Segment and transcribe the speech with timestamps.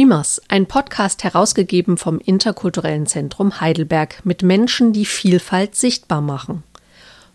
[0.00, 6.62] Dreamers, ein Podcast herausgegeben vom Interkulturellen Zentrum Heidelberg mit Menschen, die Vielfalt sichtbar machen.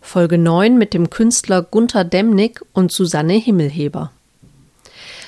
[0.00, 4.10] Folge 9 mit dem Künstler Gunther Demnig und Susanne Himmelheber.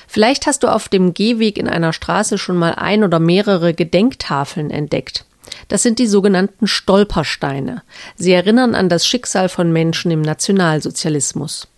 [0.05, 4.69] Vielleicht hast du auf dem Gehweg in einer Straße schon mal ein oder mehrere Gedenktafeln
[4.69, 5.23] entdeckt.
[5.69, 7.83] Das sind die sogenannten Stolpersteine.
[8.17, 11.68] Sie erinnern an das Schicksal von Menschen im Nationalsozialismus.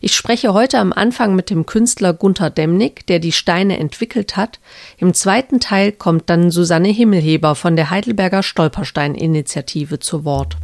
[0.00, 4.60] Ich spreche heute am Anfang mit dem Künstler Gunther Demnig, der die Steine entwickelt hat.
[4.98, 10.56] Im zweiten Teil kommt dann Susanne Himmelheber von der Heidelberger Stolperstein-Initiative zu Wort.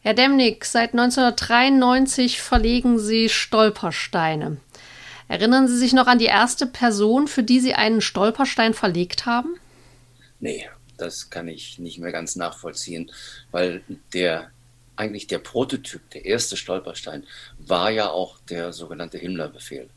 [0.00, 4.58] Herr Demnig, seit 1993 verlegen Sie Stolpersteine.
[5.28, 9.54] Erinnern Sie sich noch an die erste Person, für die Sie einen Stolperstein verlegt haben?
[10.40, 10.68] Nee,
[10.98, 13.10] das kann ich nicht mehr ganz nachvollziehen,
[13.50, 13.82] weil
[14.12, 14.50] der
[14.96, 17.26] eigentlich der Prototyp, der erste Stolperstein,
[17.58, 19.88] war ja auch der sogenannte Himmlerbefehl,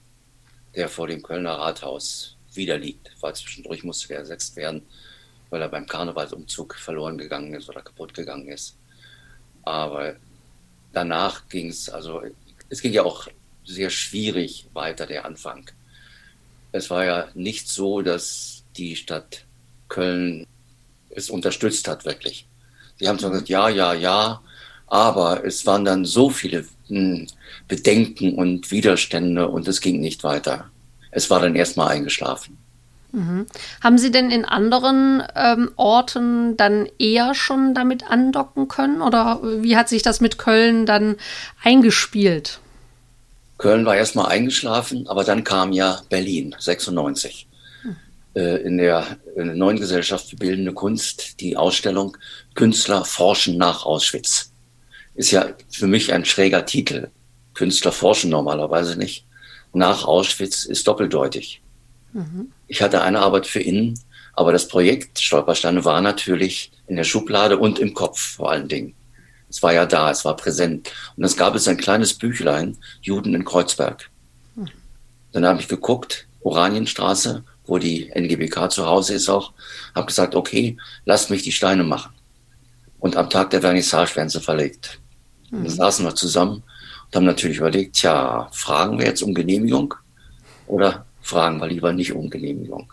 [0.76, 3.12] der vor dem Kölner Rathaus wieder liegt.
[3.22, 4.82] War zwischendurch musste er ersetzt werden,
[5.50, 8.76] weil er beim Karnevalsumzug verloren gegangen ist oder kaputt gegangen ist.
[9.64, 10.16] Aber
[10.94, 12.22] danach ging es, also
[12.70, 13.28] es ging ja auch
[13.64, 15.70] sehr schwierig weiter, der Anfang.
[16.72, 19.46] Es war ja nicht so, dass die Stadt
[19.90, 20.48] Köln
[21.10, 22.48] es unterstützt hat, wirklich.
[22.98, 24.42] Sie haben zwar gesagt, ja, ja, ja,
[24.88, 27.28] aber es waren dann so viele hm,
[27.68, 30.70] Bedenken und Widerstände und es ging nicht weiter.
[31.12, 32.58] Es war dann erstmal eingeschlafen.
[33.12, 33.46] Mhm.
[33.82, 39.78] Haben Sie denn in anderen ähm, Orten dann eher schon damit andocken können oder wie
[39.78, 41.16] hat sich das mit Köln dann
[41.64, 42.60] eingespielt?
[43.58, 47.48] Köln war erstmal eingeschlafen, aber dann kam ja Berlin 96
[47.82, 47.96] hm.
[48.36, 52.18] äh, in, der, in der neuen Gesellschaft für bildende Kunst die Ausstellung
[52.54, 54.52] Künstler forschen nach Auschwitz
[55.18, 57.10] ist ja für mich ein schräger Titel.
[57.54, 59.26] Künstler forschen normalerweise nicht.
[59.74, 61.62] Nach Auschwitz ist doppeldeutig.
[62.14, 62.52] Mhm.
[62.68, 64.00] Ich hatte eine Arbeit für innen,
[64.34, 68.94] aber das Projekt Stolpersteine war natürlich in der Schublade und im Kopf vor allen Dingen.
[69.50, 70.92] Es war ja da, es war präsent.
[71.16, 74.10] Und es gab es ein kleines Büchlein, Juden in Kreuzberg.
[74.56, 74.70] Mhm.
[75.32, 79.54] Dann habe ich geguckt, Oranienstraße, wo die NGBK zu Hause ist auch,
[79.96, 82.14] habe gesagt, okay, lasst mich die Steine machen.
[83.00, 85.00] Und am Tag der Vernissage werden sie verlegt.
[85.52, 85.64] Mhm.
[85.64, 86.64] Da saßen wir zusammen
[87.06, 89.94] und haben natürlich überlegt, tja, fragen wir jetzt um Genehmigung
[90.68, 92.92] oder fragen wir lieber nicht um Genehmigung?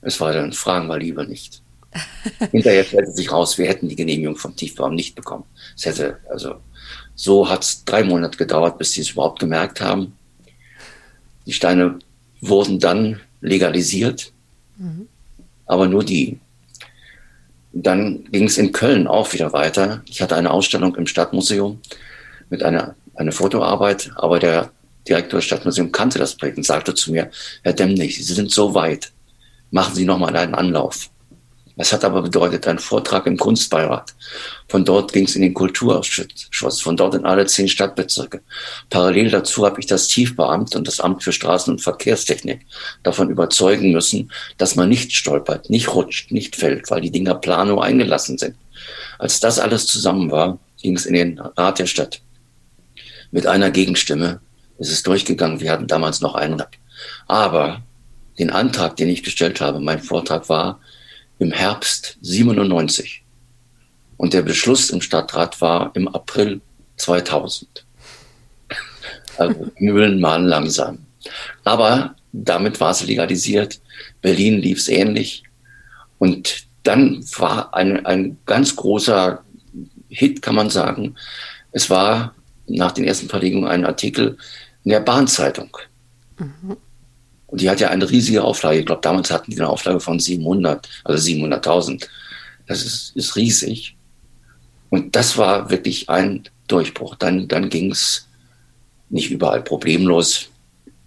[0.00, 1.62] Es war dann, fragen wir lieber nicht.
[2.50, 5.44] Hinterher stellte sich raus, wir hätten die Genehmigung vom Tiefbau nicht bekommen.
[5.76, 6.56] Es hätte, also,
[7.14, 10.16] so hat es drei Monate gedauert, bis sie es überhaupt gemerkt haben.
[11.46, 11.98] Die Steine
[12.40, 14.32] wurden dann legalisiert,
[14.76, 15.08] mhm.
[15.66, 16.38] aber nur die.
[17.80, 20.02] Dann ging es in Köln auch wieder weiter.
[20.06, 21.80] Ich hatte eine Ausstellung im Stadtmuseum
[22.50, 24.70] mit einer, einer Fotoarbeit, aber der
[25.06, 27.30] Direktor des Stadtmuseums kannte das Projekt und sagte zu mir,
[27.62, 29.12] Herr Demnig, Sie sind so weit,
[29.70, 31.08] machen Sie nochmal einen Anlauf.
[31.78, 34.12] Das hat aber bedeutet ein Vortrag im Kunstbeirat.
[34.68, 38.42] Von dort ging es in den Kulturausschuss, von dort in alle zehn Stadtbezirke.
[38.90, 42.66] Parallel dazu habe ich das Tiefbeamt und das Amt für Straßen- und Verkehrstechnik
[43.04, 47.80] davon überzeugen müssen, dass man nicht stolpert, nicht rutscht, nicht fällt, weil die Dinger plano
[47.80, 48.56] eingelassen sind.
[49.20, 52.20] Als das alles zusammen war, ging es in den Rat der Stadt.
[53.30, 54.40] Mit einer Gegenstimme
[54.78, 55.60] ist es durchgegangen.
[55.60, 56.60] Wir hatten damals noch einen.
[57.28, 57.82] Aber
[58.40, 60.80] den Antrag, den ich gestellt habe, mein Vortrag war,
[61.38, 63.24] im Herbst 97.
[64.16, 66.60] Und der Beschluss im Stadtrat war im April
[66.96, 67.84] 2000.
[69.38, 71.06] Also Mühlen mahlen langsam.
[71.62, 73.80] Aber damit war es legalisiert.
[74.20, 75.44] Berlin lief es ähnlich.
[76.18, 79.44] Und dann war ein, ein ganz großer
[80.08, 81.14] Hit, kann man sagen.
[81.70, 82.34] Es war
[82.66, 84.36] nach den ersten Verlegungen ein Artikel
[84.84, 85.76] in der Bahnzeitung.
[86.38, 86.76] Mhm.
[87.48, 88.80] Und die hat ja eine riesige Auflage.
[88.80, 92.06] Ich glaube, damals hatten die eine Auflage von 700, also 700.000.
[92.66, 93.96] Das ist, ist riesig.
[94.90, 97.16] Und das war wirklich ein Durchbruch.
[97.16, 98.28] Dann, dann ging es
[99.08, 100.48] nicht überall problemlos,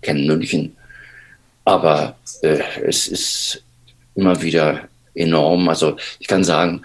[0.01, 0.75] kennen München.
[1.63, 3.63] Aber äh, es ist
[4.15, 5.69] immer wieder enorm.
[5.69, 6.81] Also ich kann sagen,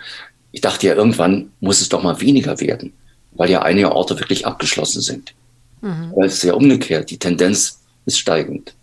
[0.52, 2.92] ich dachte ja, irgendwann muss es doch mal weniger werden,
[3.32, 5.34] weil ja einige Orte wirklich abgeschlossen sind.
[5.80, 6.12] Mhm.
[6.12, 7.10] Aber es ist ja umgekehrt.
[7.10, 8.74] Die Tendenz ist steigend.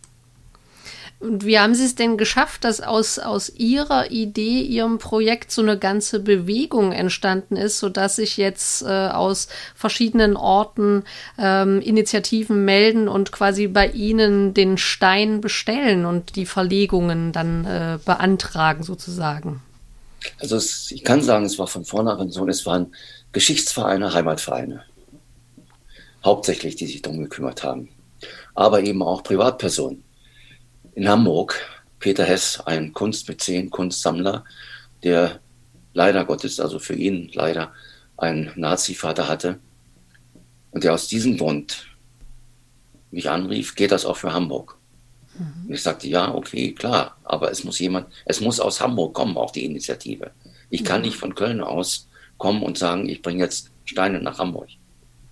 [1.24, 5.62] Und wie haben Sie es denn geschafft, dass aus, aus Ihrer Idee, Ihrem Projekt so
[5.62, 11.06] eine ganze Bewegung entstanden ist, sodass sich jetzt äh, aus verschiedenen Orten
[11.38, 18.00] ähm, Initiativen melden und quasi bei Ihnen den Stein bestellen und die Verlegungen dann äh,
[18.04, 19.62] beantragen sozusagen?
[20.40, 22.94] Also es, ich kann sagen, es war von vornherein so, es waren
[23.32, 24.84] Geschichtsvereine, Heimatvereine,
[26.26, 27.88] hauptsächlich, die sich darum gekümmert haben,
[28.56, 30.04] aber eben auch Privatpersonen
[30.96, 31.56] in Hamburg
[32.00, 34.44] Peter Hess, ein Kunstmäzen, Kunstsammler,
[35.04, 35.40] der
[35.94, 37.72] leider Gottes, also für ihn leider,
[38.18, 39.60] einen Nazi-Vater hatte
[40.72, 41.88] und der aus diesem Grund
[43.12, 44.78] mich anrief, geht das auch für Hamburg?
[45.38, 45.74] Mhm.
[45.74, 49.52] Ich sagte, ja, okay, klar, aber es muss jemand, es muss aus Hamburg kommen, auch
[49.52, 50.32] die Initiative.
[50.70, 51.08] Ich kann mhm.
[51.08, 52.08] nicht von Köln aus
[52.38, 54.70] kommen und sagen, ich bringe jetzt Steine nach Hamburg.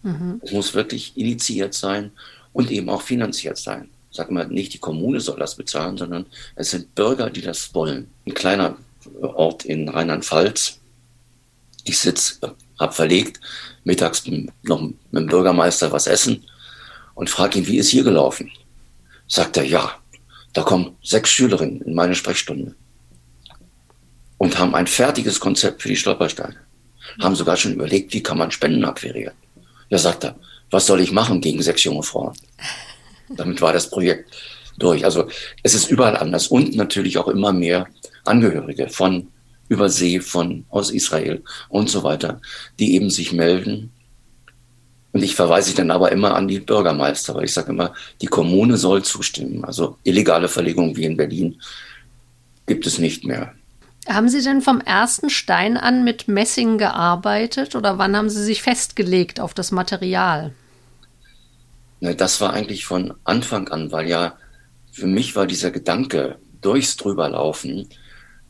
[0.03, 0.39] Mhm.
[0.43, 2.11] Es muss wirklich initiiert sein
[2.53, 3.89] und eben auch finanziert sein.
[4.11, 6.25] Sag mal, nicht die Kommune soll das bezahlen, sondern
[6.55, 8.09] es sind Bürger, die das wollen.
[8.25, 8.75] Ein kleiner
[9.21, 10.79] Ort in Rheinland-Pfalz.
[11.85, 13.39] Ich sitze, habe verlegt,
[13.83, 14.23] mittags
[14.63, 16.43] noch mit dem Bürgermeister was essen
[17.15, 18.51] und frage ihn, wie ist hier gelaufen?
[19.27, 19.97] Sagt er, ja,
[20.53, 22.75] da kommen sechs Schülerinnen in meine Sprechstunde
[24.37, 26.57] und haben ein fertiges Konzept für die Stolpersteine.
[27.19, 29.33] Haben sogar schon überlegt, wie kann man Spenden akquirieren.
[29.89, 30.35] Ja, sagt er,
[30.69, 32.33] was soll ich machen gegen sechs junge Frauen?
[33.35, 34.35] Damit war das Projekt
[34.77, 35.05] durch.
[35.05, 35.27] Also
[35.63, 37.87] es ist überall anders und natürlich auch immer mehr
[38.25, 39.27] Angehörige von
[39.67, 42.41] Übersee, von aus Israel und so weiter,
[42.79, 43.91] die eben sich melden.
[45.13, 48.77] Und ich verweise dann aber immer an die Bürgermeister, weil ich sage immer, die Kommune
[48.77, 49.65] soll zustimmen.
[49.65, 51.61] Also illegale Verlegung wie in Berlin
[52.65, 53.53] gibt es nicht mehr.
[54.07, 58.61] Haben Sie denn vom ersten Stein an mit Messing gearbeitet oder wann haben Sie sich
[58.61, 60.53] festgelegt auf das Material?
[62.01, 64.35] Ne, das war eigentlich von Anfang an, weil ja
[64.91, 67.87] für mich war dieser Gedanke, durchs drüberlaufen,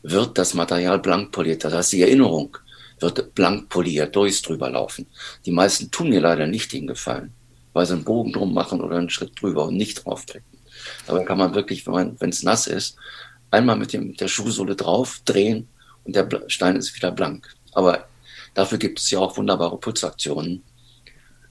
[0.02, 1.62] wird das Material blank poliert.
[1.64, 2.56] Das heißt, die Erinnerung
[2.98, 5.06] wird blank poliert, durchs drüberlaufen.
[5.44, 7.32] Die meisten tun mir leider nicht den Gefallen,
[7.72, 10.44] weil sie einen Bogen drum machen oder einen Schritt drüber und nicht drauf treten.
[11.06, 12.96] Dabei kann man wirklich, wenn es nass ist,
[13.50, 15.68] einmal mit dem, der Schuhsohle drauf drehen
[16.04, 17.54] und der Stein ist wieder blank.
[17.72, 18.06] Aber
[18.54, 20.62] dafür gibt es ja auch wunderbare Putzaktionen.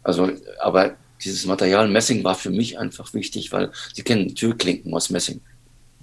[0.03, 5.09] Also, aber dieses Material Messing war für mich einfach wichtig, weil Sie kennen Türklinken aus
[5.09, 5.41] Messing.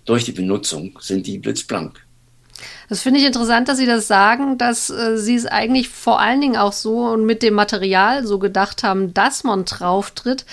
[0.04, 2.07] Durch die Benutzung sind die blitzblank.
[2.88, 6.40] Das finde ich interessant, dass Sie das sagen, dass äh, Sie es eigentlich vor allen
[6.40, 10.46] Dingen auch so und mit dem Material so gedacht haben, dass man drauf tritt.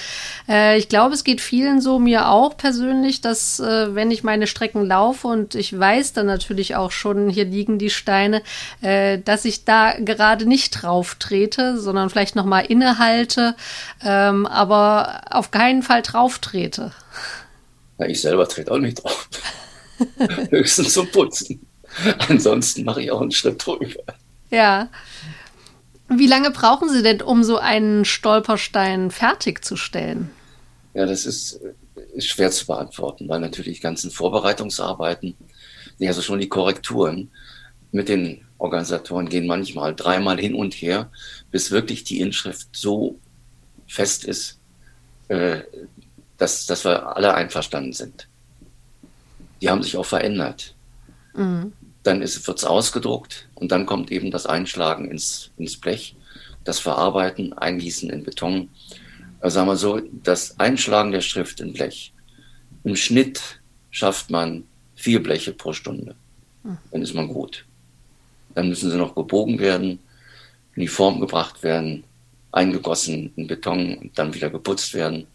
[0.50, 4.48] Äh, ich glaube, es geht vielen so, mir auch persönlich, dass äh, wenn ich meine
[4.48, 8.42] Strecken laufe und ich weiß dann natürlich auch schon, hier liegen die Steine,
[8.82, 13.56] äh, dass ich da gerade nicht drauf trete, sondern vielleicht nochmal innehalte,
[14.04, 16.92] ähm, aber auf keinen Fall drauf trete.
[17.98, 19.30] Ja, ich selber trete auch nicht drauf.
[20.50, 21.65] Höchstens zum Putzen.
[22.30, 24.04] Ansonsten mache ich auch einen Schritt drüber.
[24.50, 24.90] Ja.
[26.08, 30.30] Wie lange brauchen Sie denn, um so einen Stolperstein fertigzustellen?
[30.94, 31.60] Ja, das ist,
[32.14, 35.36] ist schwer zu beantworten, weil natürlich ganzen Vorbereitungsarbeiten,
[36.02, 37.32] also schon die Korrekturen
[37.92, 41.10] mit den Organisatoren gehen manchmal dreimal hin und her,
[41.52, 43.20] bis wirklich die Inschrift so
[43.88, 44.60] fest ist,
[45.28, 45.62] äh,
[46.38, 48.28] dass, dass wir alle einverstanden sind.
[49.62, 50.76] Die haben sich auch verändert.
[51.34, 51.74] Mhm
[52.06, 56.16] dann wird es ausgedruckt und dann kommt eben das Einschlagen ins, ins Blech,
[56.64, 58.70] das Verarbeiten, Eingießen in Beton.
[59.40, 62.14] Also sagen wir so, das Einschlagen der Schrift in Blech.
[62.84, 63.60] Im Schnitt
[63.92, 64.64] schafft man
[64.96, 66.16] vier Bleche pro Stunde.
[66.92, 67.66] Dann ist man gut.
[68.54, 70.00] Dann müssen sie noch gebogen werden,
[70.76, 72.04] in die Form gebracht werden,
[72.52, 75.28] eingegossen in Beton und dann wieder geputzt werden.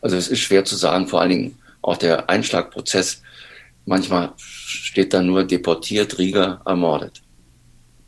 [0.00, 3.22] Also es ist schwer zu sagen, vor allen Dingen auch der Einschlagprozess
[3.88, 7.22] Manchmal steht da nur deportiert, Rieger, ermordet.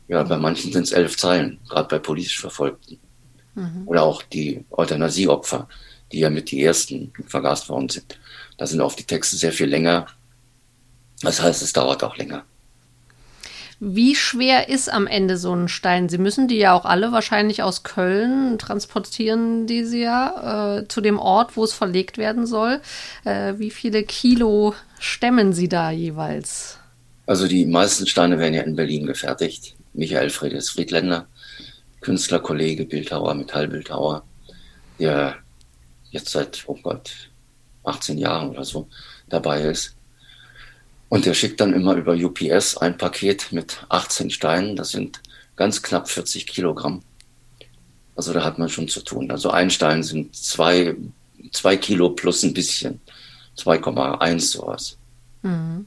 [0.07, 2.99] Ja, bei manchen sind es elf Zeilen, gerade bei politisch Verfolgten.
[3.55, 3.87] Mhm.
[3.87, 5.67] Oder auch die Euthanasieopfer,
[6.11, 8.19] die ja mit die ersten vergast worden sind.
[8.57, 10.05] Da sind oft die Texte sehr viel länger.
[11.23, 12.45] Das heißt, es dauert auch länger.
[13.83, 16.07] Wie schwer ist am Ende so ein Stein?
[16.07, 21.01] Sie müssen die ja auch alle wahrscheinlich aus Köln transportieren, die Sie ja äh, zu
[21.01, 22.79] dem Ort, wo es verlegt werden soll.
[23.25, 26.77] Äh, wie viele Kilo stemmen Sie da jeweils?
[27.25, 29.73] Also die meisten Steine werden ja in Berlin gefertigt.
[29.93, 31.25] Michael Friedes Friedländer,
[32.01, 34.23] Künstlerkollege, Bildhauer, Metallbildhauer,
[34.99, 35.37] der
[36.11, 37.31] jetzt seit, oh Gott,
[37.83, 38.87] 18 Jahren oder so
[39.27, 39.95] dabei ist.
[41.11, 44.77] Und der schickt dann immer über UPS ein Paket mit 18 Steinen.
[44.77, 45.19] Das sind
[45.57, 47.01] ganz knapp 40 Kilogramm.
[48.15, 49.29] Also da hat man schon zu tun.
[49.29, 50.95] Also ein Stein sind zwei,
[51.51, 53.01] zwei Kilo plus ein bisschen.
[53.57, 54.97] 2,1 sowas.
[55.41, 55.85] Mhm.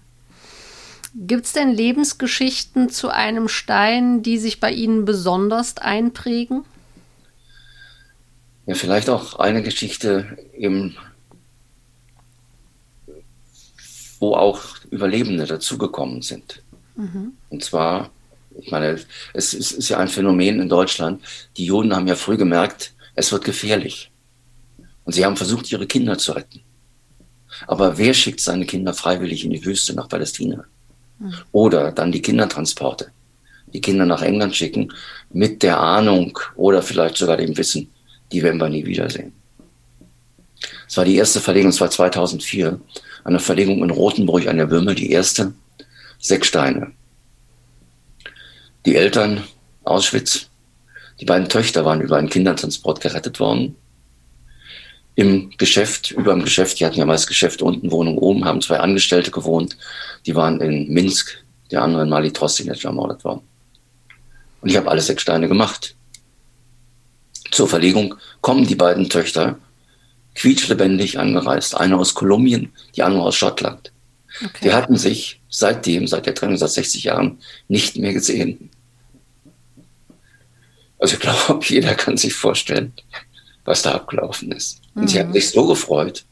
[1.15, 6.67] Gibt es denn Lebensgeschichten zu einem Stein, die sich bei Ihnen besonders einprägen?
[8.67, 10.95] Ja, vielleicht auch eine Geschichte im
[14.25, 16.63] wo auch Überlebende dazugekommen sind.
[16.97, 17.33] Mhm.
[17.51, 18.11] Und zwar,
[18.59, 18.99] ich meine,
[19.35, 21.23] es ist, ist ja ein Phänomen in Deutschland.
[21.59, 24.11] Die Juden haben ja früh gemerkt, es wird gefährlich.
[25.05, 26.61] Und sie haben versucht, ihre Kinder zu retten.
[27.67, 30.65] Aber wer schickt seine Kinder freiwillig in die Wüste nach Palästina?
[31.53, 33.11] Oder dann die Kindertransporte.
[33.75, 34.93] Die Kinder nach England schicken
[35.33, 37.91] mit der Ahnung oder vielleicht sogar dem Wissen,
[38.33, 39.33] die werden wir nie wiedersehen.
[40.89, 42.81] Es war die erste Verlegung, es war 2004,
[43.25, 45.55] eine Verlegung in Rothenburg an der Würmel, die erste,
[46.19, 46.93] sechs Steine.
[48.87, 49.43] Die Eltern,
[49.83, 50.51] Auschwitz,
[51.21, 53.77] die beiden Töchter waren über einen Kindertransport gerettet worden.
[55.15, 58.81] Im Geschäft, über dem Geschäft, die hatten ja das Geschäft unten, Wohnung oben, haben zwei
[58.81, 59.77] Angestellte gewohnt.
[60.27, 63.43] Die waren in Minsk, der andere in Mali Trostin jetzt ermordet worden.
[64.61, 65.95] Und ich habe alle sechs Steine gemacht.
[67.51, 69.59] Zur Verlegung kommen die beiden Töchter
[70.35, 71.77] quietschlebendig angereist.
[71.77, 73.93] Eine aus Kolumbien, die andere aus Schottland.
[74.45, 74.51] Okay.
[74.65, 77.39] Die hatten sich seitdem, seit der Trennung, seit 60 Jahren
[77.69, 78.71] nicht mehr gesehen.
[80.99, 82.93] Also ich glaube, jeder kann sich vorstellen,
[83.65, 84.81] was da abgelaufen ist.
[84.95, 85.09] Und mhm.
[85.09, 86.25] sie haben sich so gefreut.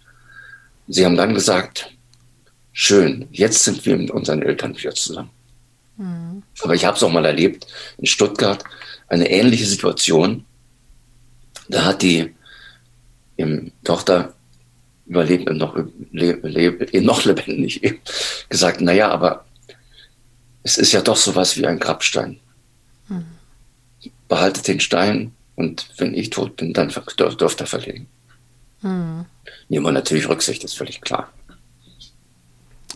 [0.88, 1.92] Sie haben dann gesagt,
[2.72, 5.30] schön, jetzt sind wir mit unseren Eltern wieder zusammen.
[5.96, 6.42] Mhm.
[6.60, 7.66] Aber ich habe es auch mal erlebt
[7.98, 8.64] in Stuttgart,
[9.08, 10.44] eine ähnliche Situation.
[11.68, 12.34] Da hat die
[13.36, 14.34] im Tochter
[15.06, 15.76] überlebt noch,
[16.12, 18.00] lebt, noch lebendig
[18.48, 19.44] gesagt, naja, aber
[20.62, 22.38] es ist ja doch sowas wie ein Grabstein.
[23.08, 23.24] Mhm.
[24.28, 28.06] Behaltet den Stein und wenn ich tot bin, dann dürft ihr verlegen.
[28.80, 29.26] Mhm.
[29.68, 31.32] Nehmen wir natürlich Rücksicht, ist völlig klar.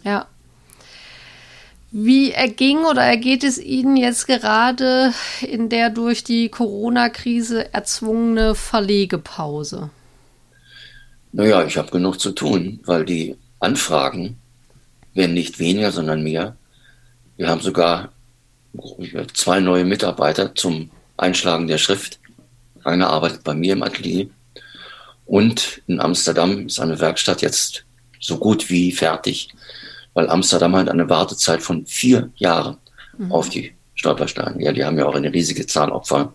[0.05, 0.27] Ja.
[1.91, 9.91] Wie erging oder ergeht es Ihnen jetzt gerade in der durch die Corona-Krise erzwungene Verlegepause?
[11.33, 14.39] Naja, ich habe genug zu tun, weil die Anfragen
[15.15, 16.57] werden nicht weniger, sondern mehr.
[17.37, 18.13] Wir haben sogar
[19.35, 22.21] zwei neue Mitarbeiter zum Einschlagen der Schrift.
[22.85, 24.29] Einer arbeitet bei mir im Atelier.
[25.25, 27.85] Und in Amsterdam ist eine Werkstatt jetzt
[28.21, 29.49] so gut wie fertig,
[30.15, 32.77] weil Amsterdam hat eine Wartezeit von vier Jahren
[33.19, 33.33] mhm.
[33.33, 34.63] auf die Stolpersteine.
[34.63, 36.33] Ja, die haben ja auch eine riesige Zahl Opfer.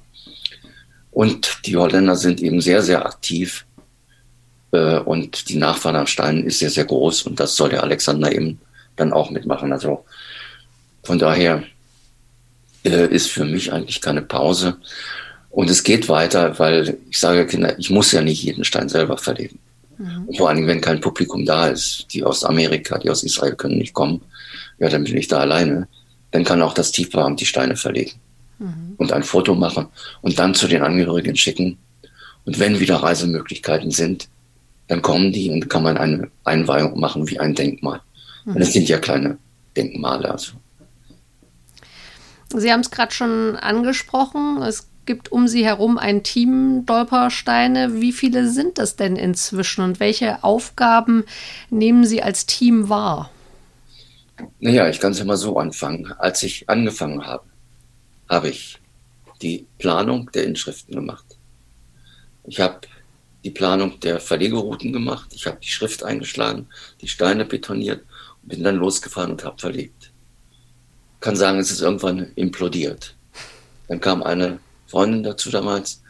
[1.12, 3.66] Und die Holländer sind eben sehr, sehr aktiv
[4.80, 8.60] und die Nachfrage nach Steinen ist sehr, sehr groß und das soll der Alexander eben
[8.96, 9.74] dann auch mitmachen.
[9.74, 10.06] Also
[11.04, 11.63] von daher
[12.86, 14.78] äh, ist für mich eigentlich keine Pause.
[15.50, 19.18] Und es geht weiter, weil ich sage Kinder, ich muss ja nicht jeden Stein selber
[19.18, 19.60] verlegen.
[19.98, 20.34] Mhm.
[20.38, 23.94] Vor allem, wenn kein Publikum da ist, die aus Amerika, die aus Israel können nicht
[23.94, 24.22] kommen,
[24.80, 25.88] ja, dann bin ich da alleine.
[26.32, 28.13] Dann kann auch das Tiefbauamt die Steine verlegen
[28.60, 28.94] mhm.
[28.98, 29.88] und ein Foto machen
[30.22, 31.78] und dann zu den Angehörigen schicken.
[32.46, 34.30] Und wenn wieder Reisemöglichkeiten sind,
[34.92, 38.02] dann kommen die und kann man eine Einweihung machen wie ein Denkmal.
[38.44, 38.56] Mhm.
[38.56, 39.38] Und es sind ja kleine
[39.78, 40.30] Denkmale.
[40.30, 40.52] Also.
[42.54, 44.62] Sie haben es gerade schon angesprochen.
[44.62, 48.02] Es gibt um Sie herum ein Team Dolpersteine.
[48.02, 51.24] Wie viele sind das denn inzwischen und welche Aufgaben
[51.70, 53.32] nehmen Sie als Team wahr?
[54.60, 56.12] Naja, ich kann es ja mal so anfangen.
[56.18, 57.46] Als ich angefangen habe,
[58.28, 58.78] habe ich
[59.42, 61.38] die Planung der Inschriften gemacht.
[62.44, 62.82] Ich habe
[63.44, 65.32] die Planung der Verlegerouten gemacht.
[65.34, 66.68] Ich habe die Schrift eingeschlagen,
[67.02, 68.04] die Steine betoniert
[68.42, 70.12] und bin dann losgefahren und habe verlegt.
[71.20, 73.16] Kann sagen, es ist irgendwann implodiert.
[73.88, 76.02] Dann kam eine Freundin dazu damals,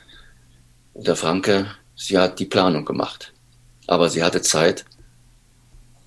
[0.93, 3.33] der Franke, sie hat die Planung gemacht.
[3.87, 4.85] Aber sie hatte Zeit,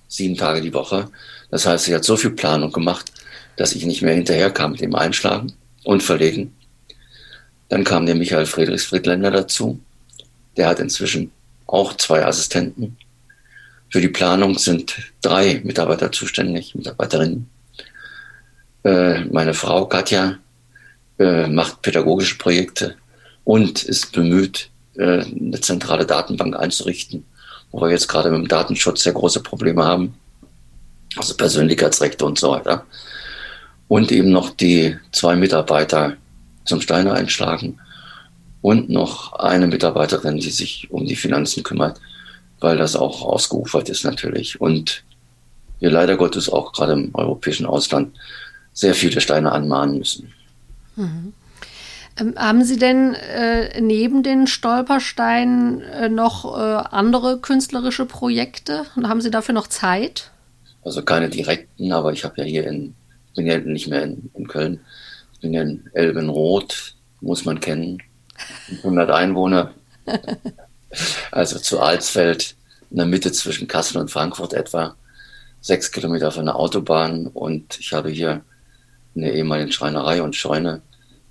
[0.09, 1.11] sieben Tage die Woche.
[1.51, 3.13] Das heißt, sie hat so viel Planung gemacht,
[3.57, 5.55] dass ich nicht mehr hinterherkam mit dem Einschlagen
[5.85, 6.55] und Verlegen.
[7.69, 9.81] Dann kam der Michael Friedrichs Friedländer dazu,
[10.57, 11.31] der hat inzwischen
[11.67, 12.97] auch zwei Assistenten.
[13.91, 17.49] Für die Planung sind drei Mitarbeiter zuständig, Mitarbeiterinnen.
[18.85, 20.39] Äh, meine Frau Katja
[21.19, 22.97] äh, macht pädagogische Projekte
[23.45, 27.25] und ist bemüht, äh, eine zentrale Datenbank einzurichten,
[27.71, 30.15] wo wir jetzt gerade mit dem Datenschutz sehr große Probleme haben.
[31.17, 32.85] Also Persönlichkeitsrechte und so weiter.
[33.89, 36.17] Und eben noch die zwei Mitarbeiter
[36.65, 37.79] zum Steine einschlagen
[38.65, 42.01] und noch eine Mitarbeiterin, die sich um die Finanzen kümmert,
[42.61, 44.59] weil das auch ausgeufert ist natürlich.
[44.59, 45.05] Und
[45.81, 48.17] wir leider Gottes auch gerade im europäischen Ausland
[48.73, 50.33] sehr viele Steine anmahnen müssen.
[50.97, 51.35] Mhm.
[52.19, 58.87] Ähm, haben Sie denn äh, neben den Stolpersteinen äh, noch äh, andere künstlerische Projekte?
[58.97, 60.31] Und haben Sie dafür noch Zeit?
[60.83, 62.95] Also keine direkten, aber ich habe ja hier in,
[63.37, 64.81] bin ja nicht mehr in, in Köln,
[65.35, 67.99] ich bin ja in Elbenroth, muss man kennen.
[68.83, 69.73] 100 Einwohner.
[71.31, 72.55] Also zu Alsfeld,
[72.91, 74.95] in der Mitte zwischen Kassel und Frankfurt etwa.
[75.61, 77.27] Sechs Kilometer von der Autobahn.
[77.27, 78.43] Und ich habe hier
[79.15, 80.83] in der ehemaligen Schreinerei und Scheune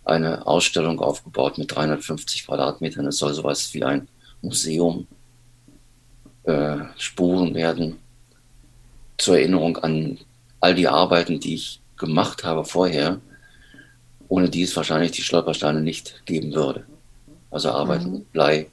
[0.03, 3.07] eine Ausstellung aufgebaut mit 350 Quadratmetern.
[3.07, 4.07] Es soll sowas wie ein
[4.41, 5.07] Museum
[6.43, 7.99] äh, Spuren werden
[9.17, 10.17] zur Erinnerung an
[10.59, 13.21] all die Arbeiten, die ich gemacht habe vorher,
[14.33, 16.85] ohne die es wahrscheinlich die Stolpersteine nicht geben würde.
[17.51, 18.13] Also Arbeiten mhm.
[18.13, 18.67] mit Blei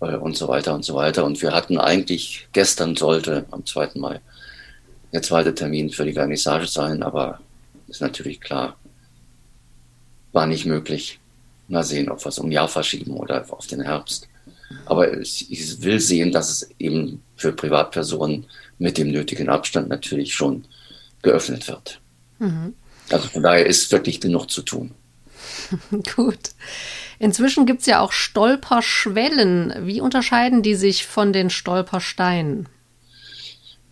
[0.00, 1.24] äh, und so weiter und so weiter.
[1.24, 3.90] Und wir hatten eigentlich, gestern sollte am 2.
[3.96, 4.20] Mai
[5.12, 7.40] der zweite Termin für die Vernissage sein, aber
[7.88, 8.76] ist natürlich klar,
[10.30, 11.18] war nicht möglich.
[11.66, 14.28] Mal sehen, ob wir es um Jahr verschieben oder auf den Herbst.
[14.86, 18.46] Aber ich will sehen, dass es eben für Privatpersonen
[18.78, 20.64] mit dem nötigen Abstand natürlich schon
[21.20, 22.00] geöffnet wird.
[22.38, 22.74] Mhm.
[23.10, 24.94] Also von daher ist wirklich genug zu tun.
[26.16, 26.50] Gut.
[27.18, 29.86] Inzwischen gibt es ja auch Stolperschwellen.
[29.86, 32.68] Wie unterscheiden die sich von den Stolpersteinen?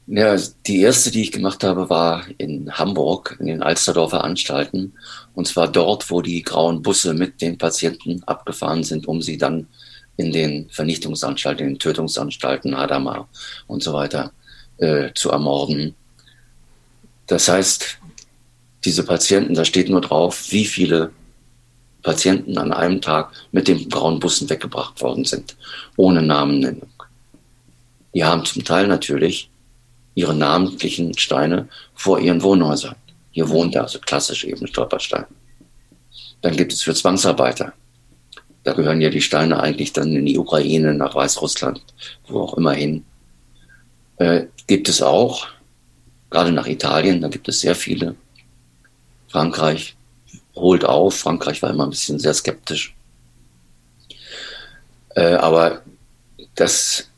[0.09, 4.95] Ja, die erste, die ich gemacht habe, war in Hamburg, in den Alsterdorfer Anstalten.
[5.35, 9.69] Und zwar dort, wo die grauen Busse mit den Patienten abgefahren sind, um sie dann
[10.16, 13.28] in den Vernichtungsanstalten, in den Tötungsanstalten, Hadamar
[13.69, 14.33] und so weiter
[14.78, 15.95] äh, zu ermorden.
[17.28, 17.99] Das heißt,
[18.84, 21.12] diese Patienten, da steht nur drauf, wie viele
[22.02, 25.56] Patienten an einem Tag mit den grauen Bussen weggebracht worden sind,
[25.96, 26.90] ohne Namennennung.
[28.14, 29.50] Die haben zum Teil natürlich
[30.14, 32.96] ihre namentlichen Steine vor ihren Wohnhäusern.
[33.30, 35.24] Hier wohnt er, also klassisch eben Stolperstein.
[36.42, 37.72] Dann gibt es für Zwangsarbeiter.
[38.64, 41.82] Da gehören ja die Steine eigentlich dann in die Ukraine, nach Weißrussland,
[42.28, 43.04] wo auch immer hin.
[44.18, 45.46] Äh, gibt es auch,
[46.30, 48.14] gerade nach Italien, da gibt es sehr viele.
[49.32, 49.96] Frankreich
[50.54, 51.16] holt auf.
[51.16, 52.94] Frankreich war immer ein bisschen sehr skeptisch.
[55.14, 55.82] Äh, aber
[56.54, 57.08] das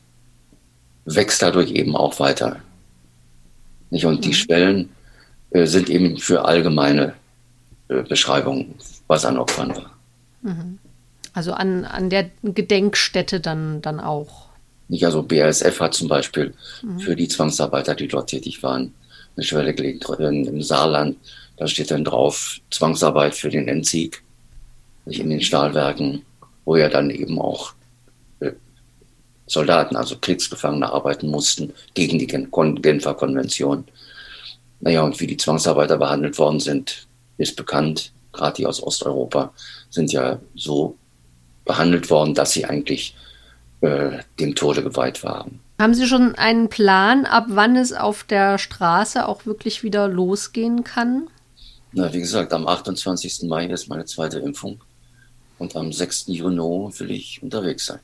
[1.03, 2.61] wächst dadurch eben auch weiter.
[3.89, 4.05] Nicht?
[4.05, 4.21] Und mhm.
[4.21, 4.89] die Schwellen
[5.51, 7.13] äh, sind eben für allgemeine
[7.89, 8.75] äh, Beschreibungen,
[9.07, 9.91] was an Opfern war.
[10.41, 10.79] Mhm.
[11.33, 14.45] Also an, an der Gedenkstätte dann, dann auch.
[14.87, 16.99] Nicht, also BASF hat zum Beispiel mhm.
[16.99, 18.93] für die Zwangsarbeiter, die dort tätig waren,
[19.35, 21.17] eine Schwelle gelegt im Saarland.
[21.57, 24.23] Da steht dann drauf Zwangsarbeit für den Endsieg,
[25.05, 26.23] in den Stahlwerken,
[26.65, 27.73] wo ja dann eben auch
[28.39, 28.51] äh,
[29.45, 33.85] Soldaten, also Kriegsgefangene arbeiten mussten gegen die Genfer Konvention.
[34.79, 38.11] Naja, und wie die Zwangsarbeiter behandelt worden sind, ist bekannt.
[38.33, 39.53] Gerade die aus Osteuropa
[39.89, 40.97] sind ja so
[41.63, 43.15] behandelt worden, dass sie eigentlich
[43.81, 45.59] äh, dem Tode geweiht waren.
[45.79, 50.83] Haben Sie schon einen Plan, ab wann es auf der Straße auch wirklich wieder losgehen
[50.83, 51.27] kann?
[51.97, 53.43] Na, wie gesagt, am 28.
[53.43, 54.81] Mai ist meine zweite Impfung
[55.57, 56.25] und am 6.
[56.27, 57.99] Juni will ich unterwegs sein.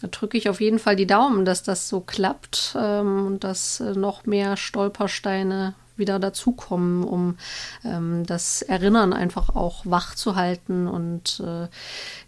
[0.00, 3.80] Da drücke ich auf jeden Fall die Daumen, dass das so klappt ähm, und dass
[3.80, 7.36] äh, noch mehr Stolpersteine wieder dazukommen, um
[7.84, 11.68] ähm, das Erinnern einfach auch wach zu halten und äh,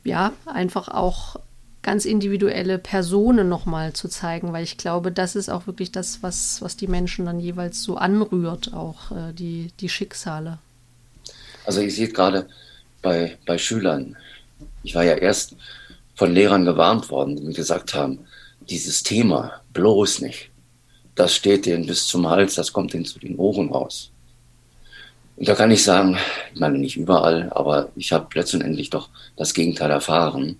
[0.05, 1.37] ja, einfach auch
[1.83, 6.61] ganz individuelle Personen nochmal zu zeigen, weil ich glaube, das ist auch wirklich das, was,
[6.61, 10.59] was die Menschen dann jeweils so anrührt, auch äh, die, die Schicksale.
[11.65, 12.49] Also ich sehe gerade
[13.03, 14.17] bei, bei Schülern,
[14.83, 15.57] ich war ja erst
[16.15, 18.21] von Lehrern gewarnt worden, die mir gesagt haben,
[18.69, 20.51] dieses Thema bloß nicht.
[21.15, 24.11] Das steht denen bis zum Hals, das kommt ihnen zu den Ohren raus.
[25.37, 26.19] Und da kann ich sagen,
[26.53, 30.59] ich meine nicht überall, aber ich habe letztendlich doch das Gegenteil erfahren.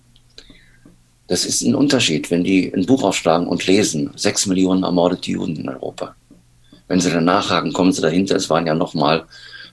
[1.31, 5.55] Das ist ein Unterschied, wenn die ein Buch aufschlagen und lesen, sechs Millionen ermordete Juden
[5.55, 6.13] in Europa.
[6.89, 9.23] Wenn sie dann nachhaken, kommen sie dahinter, es waren ja nochmal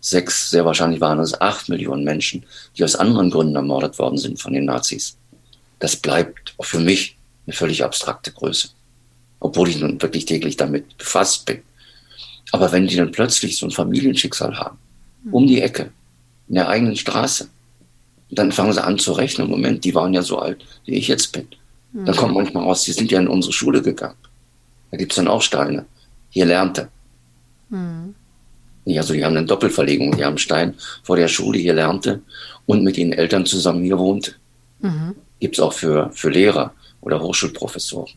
[0.01, 2.45] sechs, sehr wahrscheinlich waren es acht Millionen Menschen,
[2.77, 5.19] die aus anderen Gründen ermordet worden sind von den Nazis
[5.79, 7.17] das bleibt auch für mich
[7.47, 8.71] eine völlig abstrakte Größe.
[9.41, 11.63] Obwohl ich nun wirklich täglich damit befasst bin.
[12.51, 14.79] Aber wenn die dann plötzlich so ein Familienschicksal haben,
[15.31, 15.91] um die Ecke,
[16.49, 17.49] in der eigenen Straße,
[18.31, 19.49] dann fangen sie an zu rechnen.
[19.49, 21.49] Moment, die waren ja so alt, wie ich jetzt bin.
[21.93, 24.17] Dann kommt manchmal raus, die sind ja in unsere Schule gegangen.
[24.91, 25.87] Da gibt's dann auch Steine.
[26.29, 26.89] Hier lernte.
[27.71, 28.15] Mhm.
[28.87, 30.17] Also die haben eine Doppelverlegung.
[30.17, 32.21] Die haben Stein vor der Schule hier lernte
[32.67, 34.33] und mit den Eltern zusammen hier wohnte.
[34.81, 38.13] Mhm gibt es auch für, für Lehrer oder Hochschulprofessoren.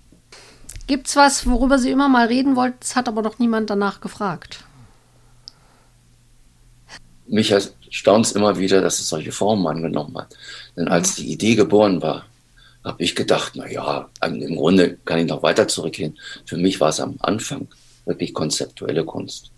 [0.87, 4.01] Gibt es was, worüber Sie immer mal reden wollten, es hat aber noch niemand danach
[4.01, 4.63] gefragt?
[7.31, 10.35] Mich erstaunt es immer wieder, dass es solche Formen angenommen hat.
[10.75, 12.25] Denn als die Idee geboren war,
[12.83, 16.19] habe ich gedacht, na ja, im Grunde kann ich noch weiter zurückgehen.
[16.45, 17.69] Für mich war es am Anfang
[18.05, 19.51] wirklich konzeptuelle Kunst.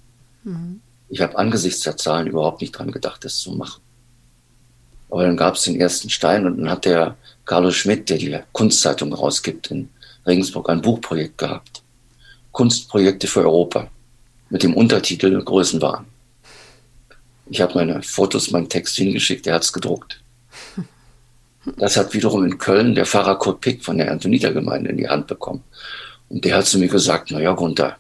[0.44, 0.82] Mhm.
[1.10, 3.82] Ich habe angesichts der Zahlen überhaupt nicht dran gedacht, das zu machen.
[5.10, 8.38] Aber dann gab es den ersten Stein und dann hat der Carlos Schmidt, der die
[8.52, 9.90] Kunstzeitung rausgibt in
[10.28, 11.82] Regensburg, ein Buchprojekt gehabt.
[12.52, 13.88] Kunstprojekte für Europa
[14.52, 16.06] mit dem Untertitel Größenwahn.
[17.47, 20.21] Ich habe meine Fotos, meinen Text hingeschickt, er hat es gedruckt.
[21.77, 25.27] Das hat wiederum in Köln der Pfarrer Kurt Pick von der Antonitergemeinde in die Hand
[25.27, 25.63] bekommen.
[26.29, 27.97] Und der hat zu mir gesagt, na ja, Gunther,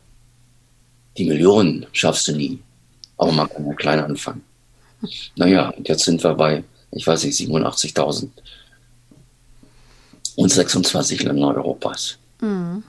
[1.17, 2.59] die Millionen schaffst du nie.
[3.17, 4.43] Aber man kann ja klein anfangen.
[5.35, 8.29] Naja, und jetzt sind wir bei, ich weiß nicht, 87.000
[10.35, 12.17] und 26 Länder Europas.
[12.41, 12.83] Mhm.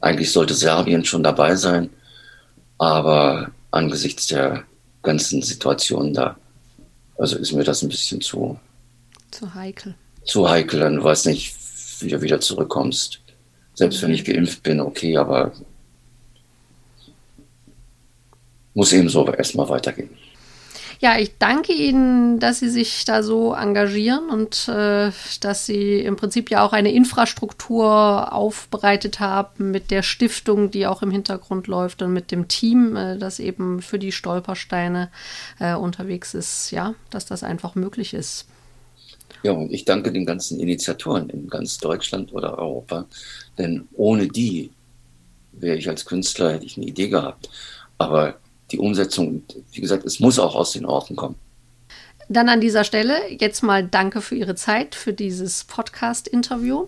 [0.00, 1.90] Eigentlich sollte Serbien schon dabei sein,
[2.78, 4.64] aber angesichts der
[5.02, 6.36] ganzen Situation da,
[7.18, 8.58] also ist mir das ein bisschen zu,
[9.30, 9.94] zu heikel.
[10.24, 11.54] Zu heikel, dann du weißt nicht,
[12.00, 13.20] wie du wieder zurückkommst.
[13.74, 15.52] Selbst wenn ich geimpft bin, okay, aber
[18.74, 20.10] muss eben so erstmal weitergehen.
[21.02, 25.10] Ja, ich danke Ihnen, dass Sie sich da so engagieren und äh,
[25.40, 31.02] dass Sie im Prinzip ja auch eine Infrastruktur aufbereitet haben mit der Stiftung, die auch
[31.02, 35.10] im Hintergrund läuft und mit dem Team, äh, das eben für die Stolpersteine
[35.58, 38.46] äh, unterwegs ist, ja, dass das einfach möglich ist.
[39.42, 43.06] Ja, und ich danke den ganzen Initiatoren in ganz Deutschland oder Europa,
[43.58, 44.70] denn ohne die
[45.50, 47.50] wäre ich als Künstler, hätte ich eine Idee gehabt.
[47.98, 48.36] Aber
[48.72, 51.36] die Umsetzung, wie gesagt, es muss auch aus den Orten kommen.
[52.28, 56.86] Dann an dieser Stelle jetzt mal danke für Ihre Zeit, für dieses Podcast-Interview.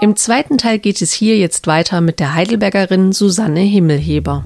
[0.00, 4.44] Im zweiten Teil geht es hier jetzt weiter mit der Heidelbergerin Susanne Himmelheber.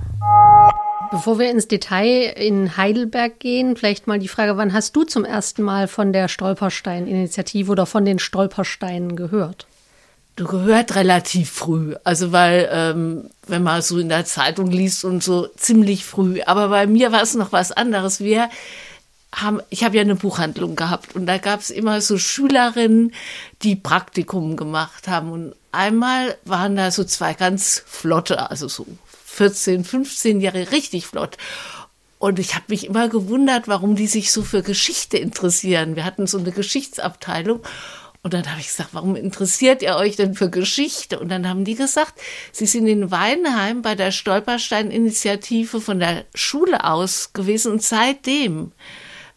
[1.10, 5.24] Bevor wir ins Detail in Heidelberg gehen, vielleicht mal die Frage, wann hast du zum
[5.24, 9.66] ersten Mal von der Stolperstein-Initiative oder von den Stolpersteinen gehört?
[10.36, 15.46] Gehört relativ früh, also weil ähm, wenn man so in der Zeitung liest und so
[15.56, 16.42] ziemlich früh.
[16.44, 18.20] Aber bei mir war es noch was anderes.
[18.20, 18.50] Wir
[19.34, 23.12] haben, ich habe ja eine Buchhandlung gehabt und da gab es immer so Schülerinnen,
[23.62, 25.32] die Praktikum gemacht haben.
[25.32, 28.86] Und einmal waren da so zwei ganz flotte, also so
[29.26, 31.36] 14, 15 Jahre richtig flott.
[32.18, 35.96] Und ich habe mich immer gewundert, warum die sich so für Geschichte interessieren.
[35.96, 37.60] Wir hatten so eine Geschichtsabteilung
[38.26, 41.20] und dann habe ich gesagt, warum interessiert ihr euch denn für Geschichte?
[41.20, 46.82] Und dann haben die gesagt, sie sind in Weinheim bei der Stolperstein-Initiative von der Schule
[46.82, 48.72] aus gewesen und seitdem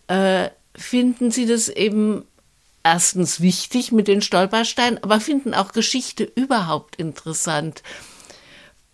[0.08, 2.24] äh, finden sie das eben
[2.82, 7.84] erstens wichtig mit den Stolpersteinen, aber finden auch Geschichte überhaupt interessant.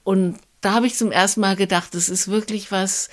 [0.03, 3.09] Und da habe ich zum ersten Mal gedacht, das ist wirklich was,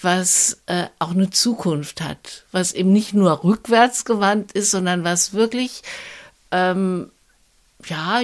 [0.00, 5.32] was äh, auch eine Zukunft hat, was eben nicht nur rückwärts gewandt ist, sondern was
[5.32, 5.82] wirklich
[6.50, 7.10] ähm,
[7.86, 8.20] ja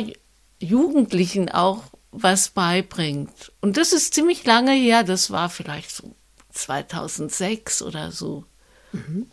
[0.61, 1.83] Jugendlichen auch
[2.13, 3.53] was beibringt.
[3.61, 6.15] Und das ist ziemlich lange her, das war vielleicht so
[6.53, 8.45] 2006 oder so.
[8.93, 9.27] Mhm.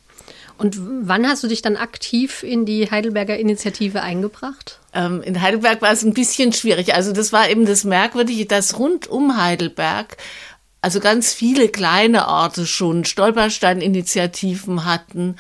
[0.58, 4.80] Und wann hast du dich dann aktiv in die Heidelberger Initiative eingebracht?
[4.94, 6.94] Ähm, in Heidelberg war es ein bisschen schwierig.
[6.94, 10.18] Also das war eben das Merkwürdige, dass rund um Heidelberg
[10.82, 15.36] also ganz viele kleine Orte schon Stolperstein-Initiativen hatten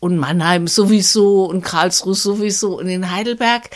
[0.00, 3.70] und Mannheim sowieso und Karlsruhe sowieso und in Heidelberg.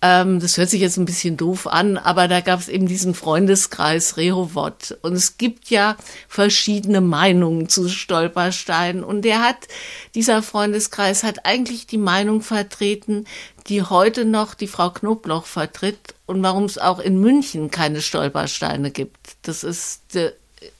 [0.00, 3.14] Ähm, das hört sich jetzt ein bisschen doof an, aber da gab es eben diesen
[3.14, 5.96] Freundeskreis Rehovot und es gibt ja
[6.28, 9.66] verschiedene Meinungen zu Stolperstein und der hat,
[10.14, 13.26] dieser Freundeskreis hat eigentlich die Meinung vertreten,
[13.66, 18.90] die heute noch die Frau Knobloch vertritt und warum es auch in München keine Stolpersteine
[18.90, 19.36] gibt.
[19.42, 20.32] Das ist äh,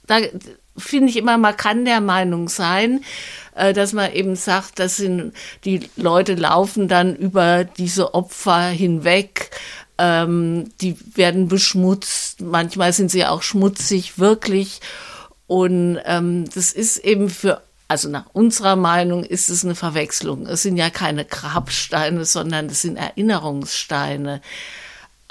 [0.06, 0.18] da
[0.76, 3.04] finde ich immer, man kann der Meinung sein,
[3.54, 5.32] äh, dass man eben sagt, dass sind,
[5.64, 9.50] die Leute laufen dann über diese Opfer hinweg,
[9.98, 14.80] ähm, die werden beschmutzt, manchmal sind sie auch schmutzig, wirklich.
[15.46, 20.46] Und ähm, das ist eben für, also nach unserer Meinung ist es eine Verwechslung.
[20.46, 24.40] Es sind ja keine Grabsteine, sondern es sind Erinnerungssteine.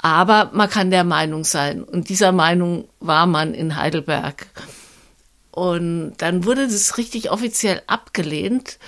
[0.04, 1.82] Aber man kann der Meinung sein.
[1.82, 4.48] Und dieser Meinung war man in Heidelberg.
[5.50, 8.78] Und dann wurde das richtig offiziell abgelehnt.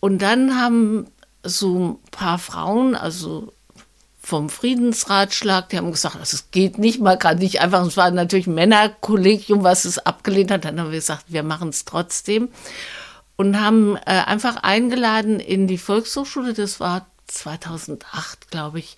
[0.00, 1.06] Und dann haben
[1.44, 3.52] so ein paar Frauen, also
[4.20, 8.48] vom Friedensratschlag, die haben gesagt, das geht nicht, man kann nicht einfach, es war natürlich
[8.48, 12.48] ein Männerkollegium, was es abgelehnt hat, dann haben wir gesagt, wir machen es trotzdem
[13.36, 18.96] und haben äh, einfach eingeladen in die Volkshochschule, das war 2008, glaube ich,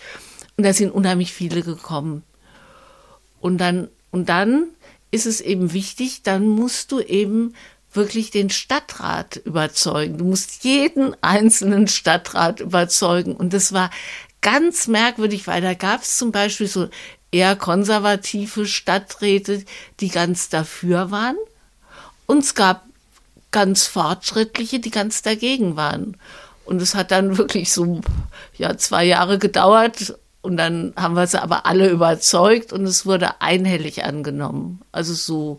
[0.57, 2.23] und da sind unheimlich viele gekommen.
[3.41, 4.69] Und dann, und dann
[5.11, 7.55] ist es eben wichtig, dann musst du eben
[7.93, 10.19] wirklich den Stadtrat überzeugen.
[10.19, 13.35] Du musst jeden einzelnen Stadtrat überzeugen.
[13.35, 13.91] Und das war
[14.41, 16.89] ganz merkwürdig, weil da gab es zum Beispiel so
[17.31, 19.65] eher konservative Stadträte,
[20.01, 21.37] die ganz dafür waren.
[22.27, 22.85] Und es gab
[23.51, 26.17] ganz fortschrittliche, die ganz dagegen waren.
[26.65, 28.01] Und es hat dann wirklich so
[28.57, 33.41] ja, zwei Jahre gedauert und dann haben wir sie aber alle überzeugt und es wurde
[33.41, 34.83] einhellig angenommen.
[34.93, 35.59] Also so,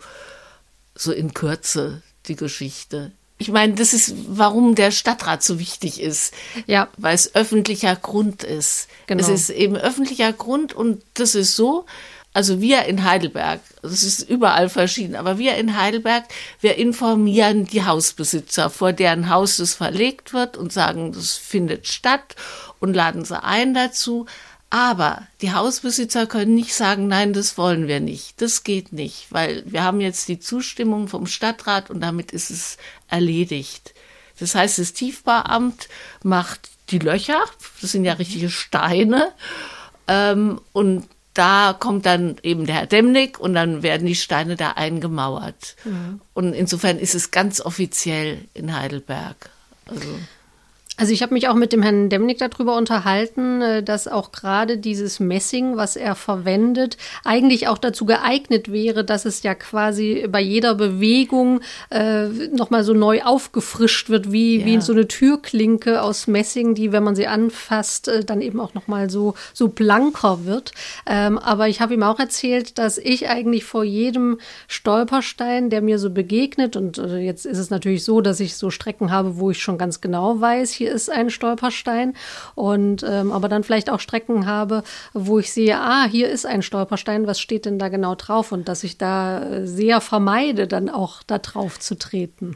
[0.93, 3.11] so in Kürze die Geschichte.
[3.39, 6.35] Ich meine, das ist, warum der Stadtrat so wichtig ist.
[6.67, 6.87] Ja.
[6.97, 8.87] Weil es öffentlicher Grund ist.
[9.07, 9.21] Genau.
[9.21, 11.85] Es ist eben öffentlicher Grund und das ist so,
[12.35, 16.25] also wir in Heidelberg, das ist überall verschieden, aber wir in Heidelberg,
[16.59, 22.35] wir informieren die Hausbesitzer, vor deren Haus das verlegt wird und sagen, das findet statt
[22.79, 24.25] und laden sie ein dazu.
[24.69, 28.41] Aber die Hausbesitzer können nicht sagen, nein, das wollen wir nicht.
[28.41, 32.77] Das geht nicht, weil wir haben jetzt die Zustimmung vom Stadtrat und damit ist es
[33.07, 33.93] erledigt.
[34.39, 35.87] Das heißt, das Tiefbauamt
[36.23, 37.41] macht die Löcher,
[37.81, 39.31] das sind ja richtige Steine,
[40.07, 44.71] ähm, und da kommt dann eben der Herr Demnig und dann werden die Steine da
[44.71, 45.75] eingemauert.
[45.83, 46.21] Mhm.
[46.33, 49.49] Und insofern ist es ganz offiziell in Heidelberg.
[49.85, 50.07] Also.
[50.97, 54.77] Also ich habe mich auch mit dem Herrn Demnig darüber unterhalten, äh, dass auch gerade
[54.77, 60.39] dieses Messing, was er verwendet, eigentlich auch dazu geeignet wäre, dass es ja quasi bei
[60.39, 64.65] jeder Bewegung äh, nochmal so neu aufgefrischt wird, wie, ja.
[64.65, 68.73] wie so eine Türklinke aus Messing, die, wenn man sie anfasst, äh, dann eben auch
[68.73, 70.71] nochmal so, so blanker wird.
[71.05, 75.99] Ähm, aber ich habe ihm auch erzählt, dass ich eigentlich vor jedem Stolperstein, der mir
[75.99, 79.51] so begegnet, und äh, jetzt ist es natürlich so, dass ich so Strecken habe, wo
[79.51, 82.13] ich schon ganz genau weiß, hier hier ist ein Stolperstein
[82.53, 86.61] und ähm, aber dann vielleicht auch Strecken habe, wo ich sehe, ah, hier ist ein
[86.61, 90.89] Stolperstein, was steht denn da genau drauf und dass ich da äh, sehr vermeide, dann
[90.89, 92.55] auch da drauf zu treten.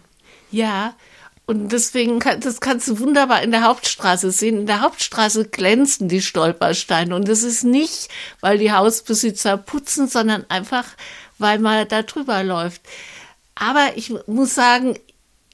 [0.52, 0.94] Ja,
[1.48, 4.60] und deswegen, kann, das kannst du wunderbar in der Hauptstraße sehen.
[4.60, 7.16] In der Hauptstraße glänzen die Stolpersteine.
[7.16, 8.10] Und das ist nicht,
[8.42, 10.86] weil die Hausbesitzer putzen, sondern einfach,
[11.40, 12.84] weil man da drüber läuft.
[13.56, 15.00] Aber ich muss sagen,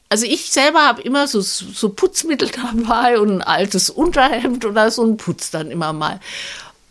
[0.09, 5.03] also ich selber habe immer so, so Putzmittel dabei und ein altes Unterhemd oder so
[5.03, 6.19] ein Putz dann immer mal.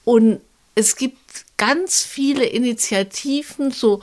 [0.05, 0.40] Und
[0.74, 1.18] es gibt
[1.57, 4.03] ganz viele Initiativen, so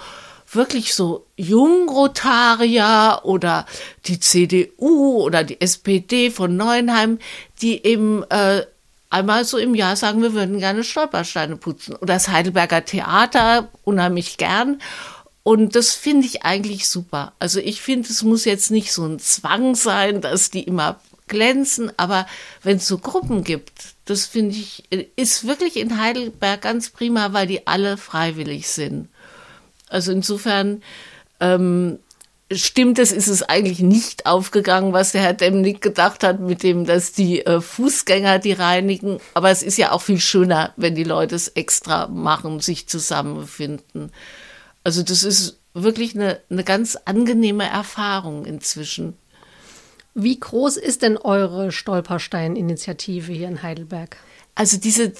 [0.54, 3.66] wirklich so Jungrotarier oder
[4.06, 7.20] die CDU oder die SPD von Neuenheim,
[7.62, 8.66] die eben äh,
[9.10, 11.96] einmal so im Jahr sagen, wir würden gerne Stolpersteine putzen.
[11.96, 14.82] Oder das Heidelberger Theater unheimlich gern.
[15.44, 17.34] Und das finde ich eigentlich super.
[17.40, 21.92] Also ich finde, es muss jetzt nicht so ein Zwang sein, dass die immer glänzen,
[21.98, 22.28] aber
[22.62, 23.72] wenn es so Gruppen gibt,
[24.06, 24.84] das finde ich,
[25.16, 29.08] ist wirklich in Heidelberg ganz prima, weil die alle freiwillig sind.
[29.88, 30.84] Also insofern
[31.40, 32.00] ähm,
[32.52, 36.86] stimmt es, ist es eigentlich nicht aufgegangen, was der Herr Demnig gedacht hat, mit dem,
[36.86, 39.20] dass die äh, Fußgänger die reinigen.
[39.34, 44.12] Aber es ist ja auch viel schöner, wenn die Leute es extra machen, sich zusammenfinden.
[44.84, 49.18] Also das ist wirklich eine, eine ganz angenehme Erfahrung inzwischen.
[50.14, 54.18] Wie groß ist denn eure Stolperstein-Initiative hier in Heidelberg?
[54.56, 55.14] Also diese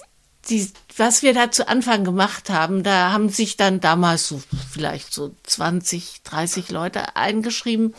[0.50, 5.14] die, was wir da zu Anfang gemacht haben, da haben sich dann damals so vielleicht
[5.14, 7.94] so 20, 30 Leute eingeschrieben.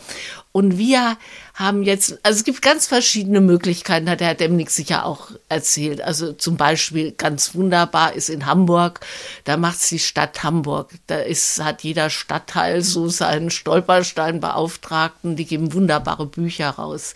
[0.51, 1.17] Und wir
[1.55, 6.01] haben jetzt, also es gibt ganz verschiedene Möglichkeiten, hat der Herr Demnig sicher auch erzählt.
[6.01, 8.99] Also zum Beispiel ganz wunderbar ist in Hamburg,
[9.45, 10.91] da macht es die Stadt Hamburg.
[11.07, 17.13] Da ist, hat jeder Stadtteil so seinen Stolpersteinbeauftragten, die geben wunderbare Bücher raus.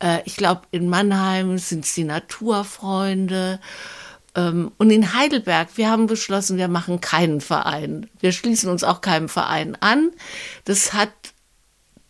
[0.00, 3.60] Äh, ich glaube, in Mannheim sind es die Naturfreunde.
[4.34, 8.08] Ähm, und in Heidelberg, wir haben beschlossen, wir machen keinen Verein.
[8.20, 10.10] Wir schließen uns auch keinem Verein an.
[10.64, 11.12] Das hat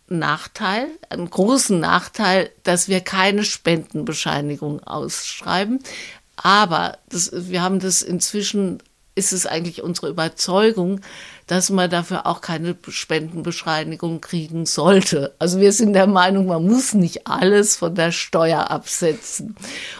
[0.09, 5.79] einen Nachteil, einen großen Nachteil, dass wir keine Spendenbescheinigung ausschreiben.
[6.35, 8.81] Aber das, wir haben das inzwischen,
[9.15, 11.01] ist es eigentlich unsere Überzeugung,
[11.47, 15.35] dass man dafür auch keine Spendenbescheinigung kriegen sollte.
[15.39, 19.55] Also wir sind der Meinung, man muss nicht alles von der Steuer absetzen.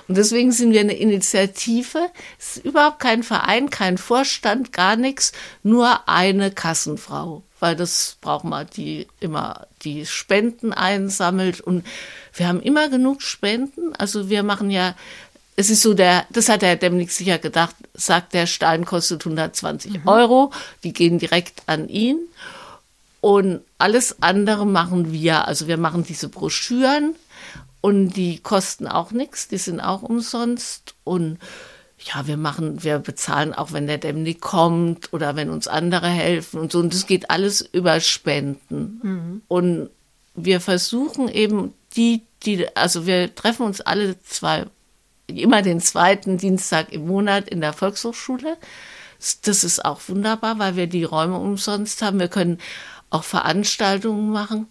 [0.07, 1.99] Und deswegen sind wir eine Initiative.
[2.39, 5.31] Es ist überhaupt kein Verein, kein Vorstand, gar nichts,
[5.63, 11.85] nur eine Kassenfrau weil das braucht man, die immer die Spenden einsammelt und
[12.33, 13.95] wir haben immer genug Spenden.
[13.95, 14.95] Also wir machen ja
[15.55, 20.03] es ist so der, das hat der Demnig sicher gedacht, sagt der Stein kostet 120
[20.03, 20.07] mhm.
[20.07, 20.51] Euro,
[20.83, 22.17] die gehen direkt an ihn.
[23.21, 25.47] Und alles andere machen wir.
[25.47, 27.15] Also wir machen diese Broschüren
[27.79, 30.95] und die kosten auch nichts, die sind auch umsonst.
[31.03, 31.37] Und
[31.99, 36.59] ja, wir machen, wir bezahlen auch, wenn der Demnig kommt oder wenn uns andere helfen
[36.59, 36.79] und so.
[36.79, 38.99] Und das geht alles über Spenden.
[39.03, 39.41] Mhm.
[39.47, 39.89] Und
[40.35, 44.65] wir versuchen eben die, die, also wir treffen uns alle zwei
[45.27, 48.57] immer den zweiten Dienstag im Monat in der Volkshochschule.
[49.43, 52.19] Das ist auch wunderbar, weil wir die Räume umsonst haben.
[52.19, 52.59] Wir können
[53.09, 54.67] auch Veranstaltungen machen.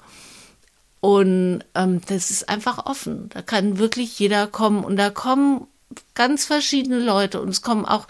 [1.01, 3.29] Und ähm, das ist einfach offen.
[3.31, 4.85] Da kann wirklich jeder kommen.
[4.85, 5.67] Und da kommen
[6.15, 7.41] ganz verschiedene Leute.
[7.41, 8.07] Und es kommen auch,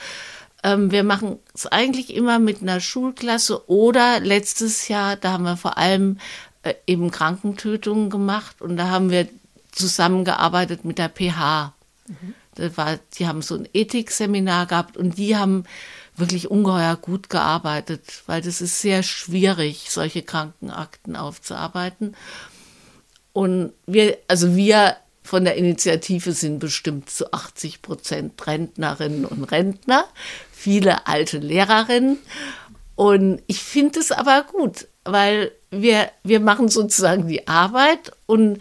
[0.62, 5.56] ähm, wir machen es eigentlich immer mit einer Schulklasse oder letztes Jahr, da haben wir
[5.56, 6.18] vor allem
[6.62, 8.60] äh, eben Krankentötungen gemacht.
[8.60, 9.28] Und da haben wir
[9.70, 11.72] zusammengearbeitet mit der PH.
[12.20, 12.34] Mhm.
[12.54, 15.64] Das war, die haben so ein Ethikseminar gehabt und die haben
[16.16, 22.14] wirklich ungeheuer gut gearbeitet, weil das ist sehr schwierig, solche Krankenakten aufzuarbeiten.
[23.32, 30.04] Und wir, also wir von der Initiative sind bestimmt zu 80 Prozent Rentnerinnen und Rentner,
[30.52, 32.18] viele alte Lehrerinnen.
[32.94, 38.58] Und ich finde es aber gut, weil wir, wir machen sozusagen die Arbeit und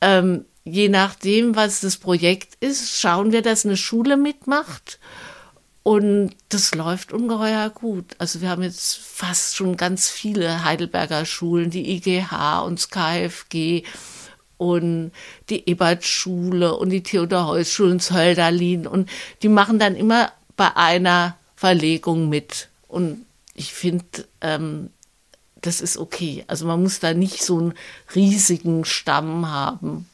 [0.00, 4.98] ähm, je nachdem, was das Projekt ist, schauen wir, dass eine Schule mitmacht.
[5.82, 8.04] Und das läuft ungeheuer gut.
[8.18, 13.84] Also wir haben jetzt fast schon ganz viele Heidelberger Schulen, die IGH und das KfG
[14.58, 15.12] und
[15.48, 18.86] die Ebert-Schule und die Theodor-Heuss-Schule und Hölderlin.
[18.86, 19.08] Und
[19.42, 22.68] die machen dann immer bei einer Verlegung mit.
[22.88, 24.90] Und ich finde, ähm,
[25.62, 26.44] das ist okay.
[26.48, 27.74] Also man muss da nicht so einen
[28.14, 30.08] riesigen Stamm haben.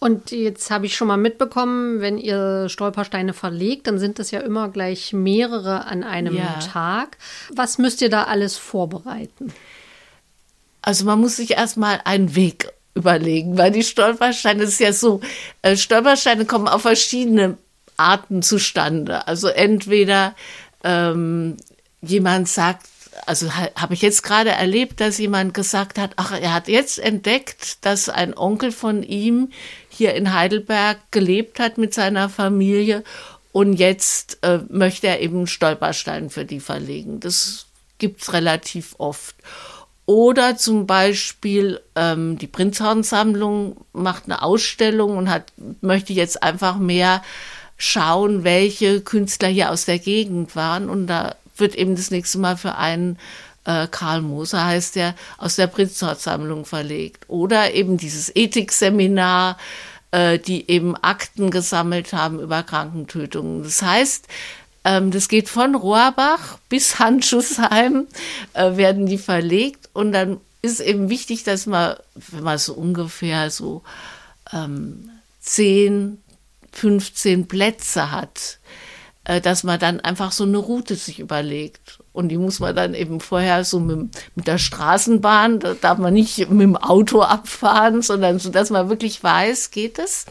[0.00, 4.40] Und jetzt habe ich schon mal mitbekommen, wenn ihr Stolpersteine verlegt, dann sind das ja
[4.40, 6.58] immer gleich mehrere an einem ja.
[6.58, 7.16] Tag.
[7.54, 9.52] Was müsst ihr da alles vorbereiten?
[10.82, 15.20] Also man muss sich erstmal einen Weg überlegen, weil die Stolpersteine ist ja so,
[15.62, 17.56] äh, Stolpersteine kommen auf verschiedene
[17.96, 19.26] Arten zustande.
[19.26, 20.34] Also entweder
[20.82, 21.56] ähm,
[22.02, 22.86] jemand sagt,
[23.26, 27.84] also habe ich jetzt gerade erlebt, dass jemand gesagt hat, ach, er hat jetzt entdeckt,
[27.84, 29.50] dass ein Onkel von ihm
[29.88, 33.04] hier in Heidelberg gelebt hat mit seiner Familie
[33.52, 37.20] und jetzt äh, möchte er eben Stolperstein für die verlegen.
[37.20, 37.66] Das
[37.98, 39.36] gibt's relativ oft.
[40.06, 47.22] Oder zum Beispiel ähm, die Prinzhorn-Sammlung macht eine Ausstellung und hat, möchte jetzt einfach mehr
[47.76, 50.90] schauen, welche Künstler hier aus der Gegend waren.
[50.90, 53.18] Und da wird eben das nächste Mal für einen
[53.64, 57.24] äh, Karl Moser heißt der, aus der Prinzhorn-Sammlung verlegt.
[57.28, 59.56] Oder eben dieses Ethikseminar,
[60.10, 63.62] äh, die eben Akten gesammelt haben über Krankentötungen.
[63.62, 64.28] Das heißt,
[64.84, 68.06] ähm, das geht von Rohrbach bis Handschussheim,
[68.52, 73.50] äh, werden die verlegt und dann ist eben wichtig, dass man, wenn man so ungefähr
[73.50, 73.82] so
[74.52, 76.22] ähm, 10,
[76.72, 78.58] 15 Plätze hat,
[79.24, 81.98] dass man dann einfach so eine Route sich überlegt.
[82.12, 86.14] Und die muss man dann eben vorher so mit, mit der Straßenbahn, da darf man
[86.14, 90.26] nicht mit dem Auto abfahren, sondern so, dass man wirklich weiß, geht es.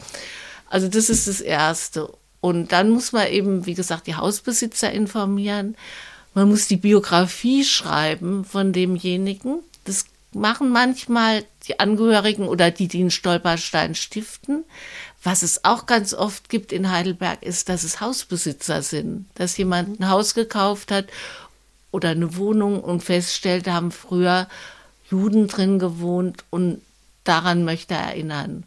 [0.70, 2.08] Also das ist das Erste.
[2.40, 5.76] Und dann muss man eben, wie gesagt, die Hausbesitzer informieren.
[6.34, 9.60] Man muss die Biografie schreiben von demjenigen.
[9.84, 14.64] Das machen manchmal die Angehörigen oder die, die einen Stolperstein stiften.
[15.24, 19.98] Was es auch ganz oft gibt in Heidelberg, ist, dass es Hausbesitzer sind, dass jemand
[19.98, 21.06] ein Haus gekauft hat
[21.90, 24.48] oder eine Wohnung und feststellt, da haben früher
[25.10, 26.82] Juden drin gewohnt und
[27.24, 28.64] daran möchte er erinnern.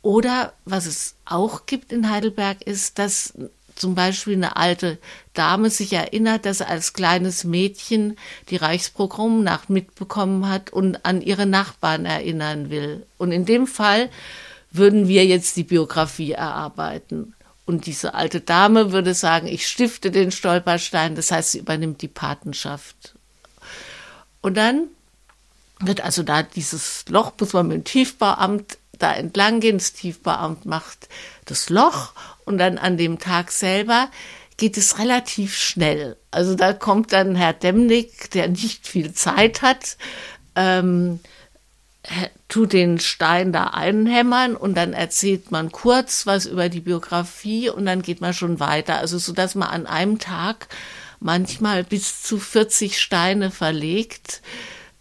[0.00, 3.34] Oder was es auch gibt in Heidelberg ist, dass
[3.74, 4.98] zum Beispiel eine alte
[5.34, 8.16] Dame sich erinnert, dass er als kleines Mädchen
[8.48, 13.06] die Reichspogromnacht mitbekommen hat und an ihre Nachbarn erinnern will.
[13.18, 14.10] Und in dem Fall
[14.70, 17.34] würden wir jetzt die Biografie erarbeiten.
[17.66, 22.08] Und diese alte Dame würde sagen, ich stifte den Stolperstein, das heißt, sie übernimmt die
[22.08, 23.14] Patenschaft.
[24.40, 24.88] Und dann
[25.78, 29.78] wird also da dieses Loch, muss man mit dem Tiefbauamt da entlang gehen.
[29.78, 31.08] Das Tiefbauamt macht
[31.46, 32.12] das Loch
[32.44, 34.10] und dann an dem Tag selber
[34.56, 36.16] geht es relativ schnell.
[36.30, 39.96] Also da kommt dann Herr Demnig, der nicht viel Zeit hat,
[40.54, 41.20] ähm,
[42.48, 47.86] tut den Stein da einhämmern und dann erzählt man kurz was über die Biografie und
[47.86, 48.98] dann geht man schon weiter.
[48.98, 50.68] Also so, dass man an einem Tag
[51.20, 54.40] manchmal bis zu 40 Steine verlegt.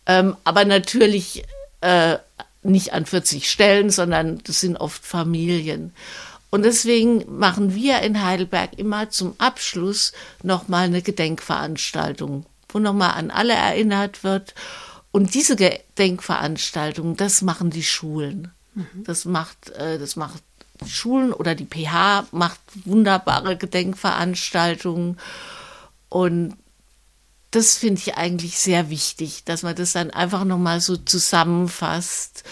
[0.05, 1.43] Ähm, aber natürlich
[1.81, 2.17] äh,
[2.61, 5.93] nicht an 40 Stellen, sondern das sind oft Familien.
[6.49, 13.31] Und deswegen machen wir in Heidelberg immer zum Abschluss nochmal eine Gedenkveranstaltung, wo nochmal an
[13.31, 14.55] alle erinnert wird.
[15.11, 18.51] Und diese Gedenkveranstaltung, das machen die Schulen.
[18.75, 19.03] Mhm.
[19.05, 20.43] Das macht, äh, das macht
[20.87, 25.17] Schulen oder die PH macht wunderbare Gedenkveranstaltungen.
[26.09, 26.55] Und
[27.51, 32.43] das finde ich eigentlich sehr wichtig, dass man das dann einfach nochmal so zusammenfasst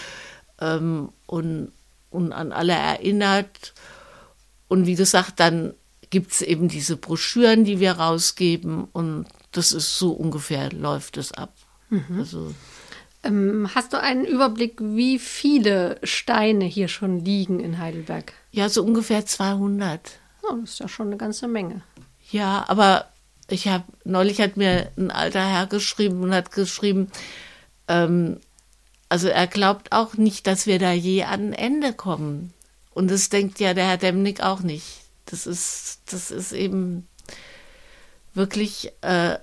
[0.60, 1.72] ähm, und,
[2.10, 3.74] und an alle erinnert.
[4.66, 5.74] Und wie gesagt, dann
[6.10, 11.32] gibt es eben diese Broschüren, die wir rausgeben und das ist so ungefähr, läuft es
[11.32, 11.52] ab.
[11.90, 12.18] Mhm.
[12.18, 12.54] Also,
[13.22, 18.32] ähm, hast du einen Überblick, wie viele Steine hier schon liegen in Heidelberg?
[18.52, 20.18] Ja, so ungefähr 200.
[20.42, 21.82] Oh, das ist ja schon eine ganze Menge.
[22.30, 23.06] Ja, aber
[23.48, 27.10] ich habe neulich hat mir ein alter Herr geschrieben und hat geschrieben,
[27.88, 28.40] ähm,
[29.08, 32.52] also er glaubt auch nicht, dass wir da je an ein Ende kommen.
[32.92, 35.02] Und das denkt ja der Herr Demnig auch nicht.
[35.26, 37.06] Das ist, das ist eben,
[38.34, 39.38] wirklich, äh,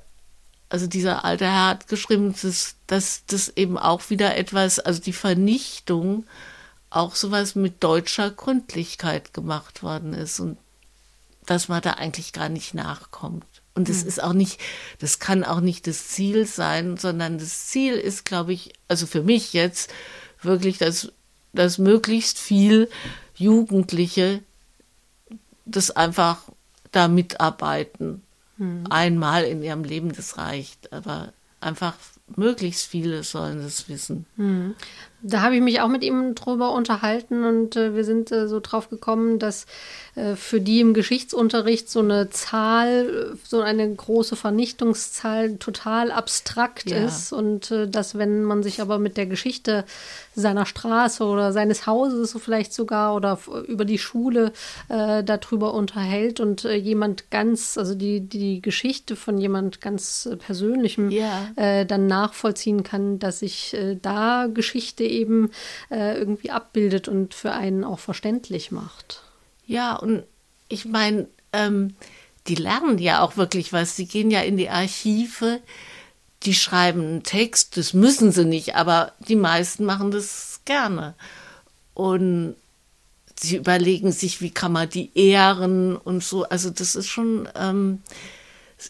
[0.69, 5.13] also dieser alte Herr hat geschrieben, dass, dass das eben auch wieder etwas, also die
[5.13, 6.25] Vernichtung,
[6.89, 10.57] auch sowas mit deutscher Gründlichkeit gemacht worden ist und
[11.45, 13.45] dass man da eigentlich gar nicht nachkommt.
[13.75, 14.07] Und das hm.
[14.07, 14.59] ist auch nicht,
[14.99, 19.21] das kann auch nicht das Ziel sein, sondern das Ziel ist, glaube ich, also für
[19.21, 19.91] mich jetzt
[20.41, 21.11] wirklich, dass,
[21.53, 22.89] dass möglichst viel
[23.35, 24.41] Jugendliche
[25.65, 26.43] das einfach
[26.91, 28.23] da mitarbeiten.
[28.57, 28.85] Hm.
[28.89, 30.91] Einmal in ihrem Leben, das reicht.
[30.93, 31.95] Aber einfach
[32.35, 34.25] möglichst viele sollen das wissen.
[34.35, 34.75] Hm.
[35.21, 38.59] Da habe ich mich auch mit ihm drüber unterhalten und äh, wir sind äh, so
[38.59, 39.65] drauf gekommen, dass
[40.15, 46.89] äh, für die im Geschichtsunterricht so eine Zahl, äh, so eine große Vernichtungszahl total abstrakt
[46.89, 47.05] ja.
[47.05, 49.85] ist und äh, dass wenn man sich aber mit der Geschichte
[50.35, 54.51] seiner Straße oder seines Hauses vielleicht sogar oder über die Schule
[54.89, 61.83] äh, darüber unterhält und jemand ganz, also die, die Geschichte von jemand ganz Persönlichem ja.
[61.85, 65.51] dann nachvollziehen kann, dass sich da Geschichte eben
[65.89, 69.21] äh, irgendwie abbildet und für einen auch verständlich macht.
[69.65, 70.23] Ja, und
[70.67, 71.95] ich meine, ähm,
[72.47, 73.95] die lernen ja auch wirklich was.
[73.95, 75.59] Sie gehen ja in die Archive,
[76.43, 81.15] die schreiben einen Text, das müssen sie nicht, aber die meisten machen das gerne.
[81.93, 82.55] Und
[83.39, 86.43] sie überlegen sich, wie kann man die ehren und so.
[86.43, 88.01] Also das ist schon, ähm,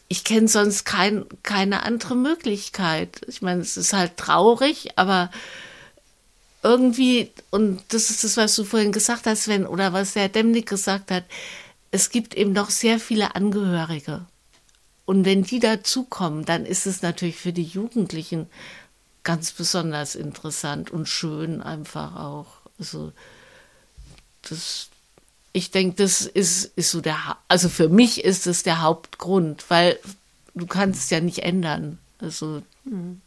[0.08, 3.22] ich kenne sonst kein, keine andere Möglichkeit.
[3.28, 5.32] Ich meine, es ist halt traurig, aber
[6.64, 10.68] irgendwie, und das ist das, was du vorhin gesagt hast, Sven, oder was der Demnig
[10.68, 11.24] gesagt hat,
[11.92, 14.26] es gibt eben noch sehr viele Angehörige.
[15.06, 18.48] Und wenn die dazukommen, dann ist es natürlich für die Jugendlichen
[19.24, 22.48] ganz besonders interessant und schön einfach auch.
[22.80, 23.12] Also
[24.44, 24.90] das,
[25.54, 30.00] ich denke, das ist, ist so der, also für mich ist es der Hauptgrund, weil
[30.54, 32.00] du kannst es ja nicht ändern.
[32.20, 33.22] Also mhm.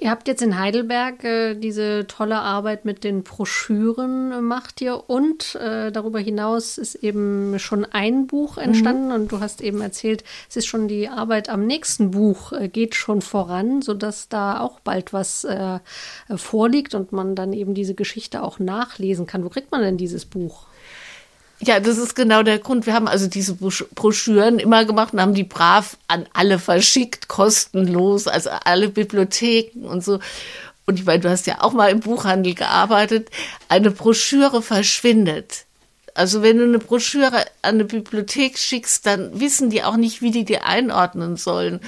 [0.00, 5.10] Ihr habt jetzt in Heidelberg äh, diese tolle Arbeit mit den Broschüren äh, macht ihr
[5.10, 8.62] und äh, darüber hinaus ist eben schon ein Buch mhm.
[8.62, 9.14] entstanden mhm.
[9.14, 12.94] und du hast eben erzählt, es ist schon die Arbeit am nächsten Buch äh, geht
[12.94, 15.80] schon voran, sodass da auch bald was äh,
[16.36, 19.44] vorliegt und man dann eben diese Geschichte auch nachlesen kann.
[19.44, 20.66] Wo kriegt man denn dieses Buch?
[21.60, 22.86] Ja, das ist genau der Grund.
[22.86, 28.28] Wir haben also diese Broschüren immer gemacht und haben die brav an alle verschickt, kostenlos,
[28.28, 30.20] also alle Bibliotheken und so.
[30.86, 33.28] Und ich meine, du hast ja auch mal im Buchhandel gearbeitet.
[33.68, 35.64] Eine Broschüre verschwindet.
[36.14, 40.30] Also wenn du eine Broschüre an eine Bibliothek schickst, dann wissen die auch nicht, wie
[40.30, 41.80] die die einordnen sollen.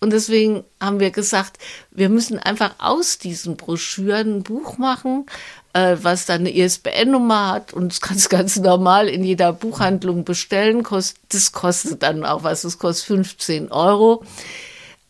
[0.00, 1.58] Und deswegen haben wir gesagt,
[1.90, 5.26] wir müssen einfach aus diesen Broschüren ein Buch machen,
[5.72, 10.24] äh, was dann eine ISBN-Nummer hat und das kannst du ganz normal in jeder Buchhandlung
[10.24, 10.86] bestellen.
[11.28, 14.24] das kostet dann auch was, das kostet 15 Euro.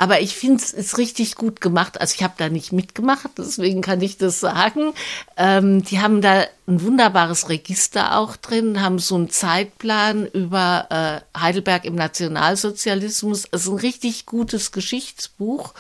[0.00, 2.00] Aber ich finde es ist richtig gut gemacht.
[2.00, 4.92] Also ich habe da nicht mitgemacht, deswegen kann ich das sagen.
[5.36, 11.38] Ähm, die haben da ein wunderbares Register auch drin, haben so einen Zeitplan über äh,
[11.38, 13.52] Heidelberg im Nationalsozialismus.
[13.52, 15.74] Also ein richtig gutes Geschichtsbuch.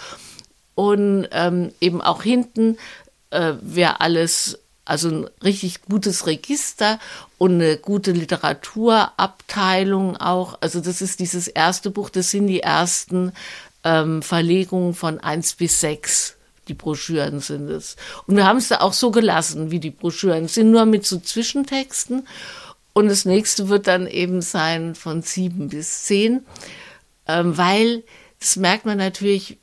[0.74, 2.76] Und ähm, eben auch hinten,
[3.30, 4.58] äh, wer alles
[4.88, 6.98] also ein richtig gutes Register
[7.36, 10.56] und eine gute Literaturabteilung auch.
[10.62, 13.32] Also das ist dieses erste Buch, das sind die ersten
[13.84, 16.36] ähm, Verlegungen von eins bis sechs.
[16.68, 17.96] Die Broschüren sind es.
[18.26, 21.18] Und wir haben es da auch so gelassen, wie die Broschüren sind, nur mit so
[21.18, 22.26] Zwischentexten.
[22.92, 26.44] Und das nächste wird dann eben sein von sieben bis zehn,
[27.26, 28.02] ähm, weil
[28.40, 29.58] das merkt man natürlich,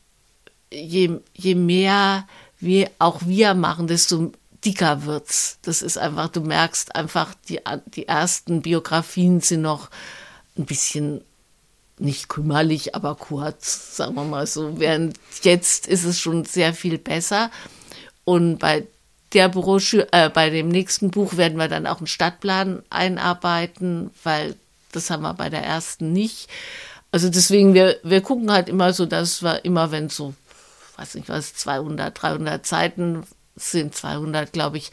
[0.71, 2.27] je, je mehr
[2.59, 4.31] wir auch wir machen, desto
[4.63, 5.59] dicker wird's.
[5.61, 9.89] Das ist einfach, du merkst einfach, die, die ersten Biografien sind noch
[10.57, 11.21] ein bisschen
[11.97, 14.79] nicht kümmerlich, aber kurz, sagen wir mal so.
[14.79, 17.51] Während jetzt ist es schon sehr viel besser.
[18.25, 18.85] Und bei
[19.33, 24.55] der Broschüre, äh, bei dem nächsten Buch werden wir dann auch einen Stadtplan einarbeiten, weil
[24.91, 26.49] das haben wir bei der ersten nicht.
[27.11, 30.33] Also deswegen, wir, wir gucken halt immer so, dass wir immer, wenn so,
[30.97, 33.23] weiß nicht was, 200, 300 Seiten
[33.55, 34.91] sind 200, glaube ich,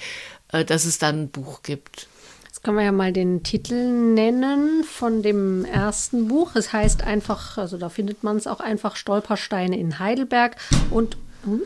[0.53, 2.07] äh, dass es dann ein Buch gibt.
[2.63, 6.55] Jetzt können wir ja mal den Titel nennen von dem ersten Buch.
[6.55, 10.55] Es heißt einfach, also da findet man es auch einfach Stolpersteine in Heidelberg
[10.91, 11.63] und hm,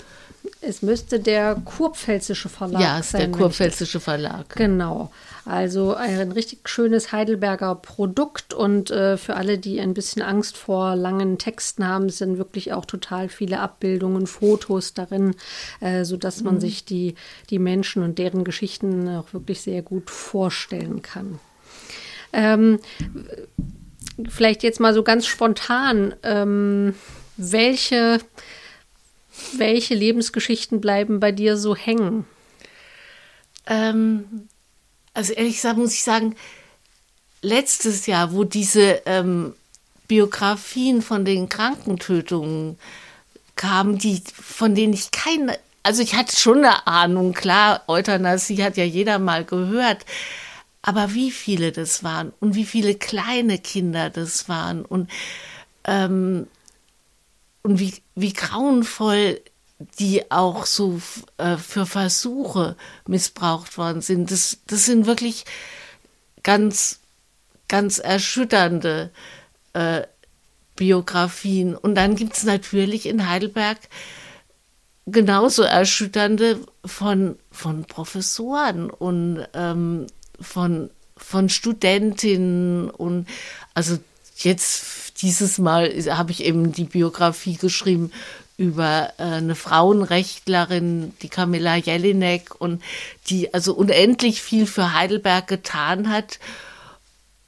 [0.62, 3.20] es müsste der Kurpfälzische Verlag ja, sein.
[3.20, 4.56] Ja, der Kurpfälzische Verlag.
[4.56, 5.10] Genau.
[5.46, 10.96] Also ein richtig schönes Heidelberger Produkt und äh, für alle, die ein bisschen Angst vor
[10.96, 15.36] langen Texten haben, sind wirklich auch total viele Abbildungen, Fotos darin,
[15.78, 16.60] äh, sodass man mhm.
[16.60, 17.14] sich die,
[17.48, 21.38] die Menschen und deren Geschichten auch wirklich sehr gut vorstellen kann.
[22.32, 22.80] Ähm,
[24.28, 26.94] vielleicht jetzt mal so ganz spontan, ähm,
[27.36, 28.18] welche,
[29.56, 32.24] welche Lebensgeschichten bleiben bei dir so hängen?
[33.68, 34.48] Ähm,
[35.16, 36.36] also ehrlich gesagt muss ich sagen,
[37.40, 39.54] letztes Jahr, wo diese ähm,
[40.08, 42.78] Biografien von den Krankentötungen
[43.56, 48.76] kamen, die, von denen ich keine, also ich hatte schon eine Ahnung, klar, Euthanasie hat
[48.76, 50.04] ja jeder mal gehört,
[50.82, 55.10] aber wie viele das waren und wie viele kleine Kinder das waren und,
[55.84, 56.46] ähm,
[57.62, 59.40] und wie, wie grauenvoll
[59.78, 61.00] die auch so
[61.36, 64.30] äh, für Versuche missbraucht worden sind.
[64.30, 65.44] Das, das sind wirklich
[66.42, 67.00] ganz,
[67.68, 69.10] ganz erschütternde
[69.74, 70.02] äh,
[70.76, 71.76] Biografien.
[71.76, 73.78] Und dann gibt es natürlich in Heidelberg
[75.06, 80.06] genauso erschütternde von, von Professoren und ähm,
[80.40, 83.26] von, von Studentinnen und
[83.72, 83.98] also
[84.36, 88.10] jetzt dieses Mal habe ich eben die Biografie geschrieben
[88.56, 92.82] über äh, eine Frauenrechtlerin, die Camilla Jelinek und
[93.28, 96.38] die also unendlich viel für Heidelberg getan hat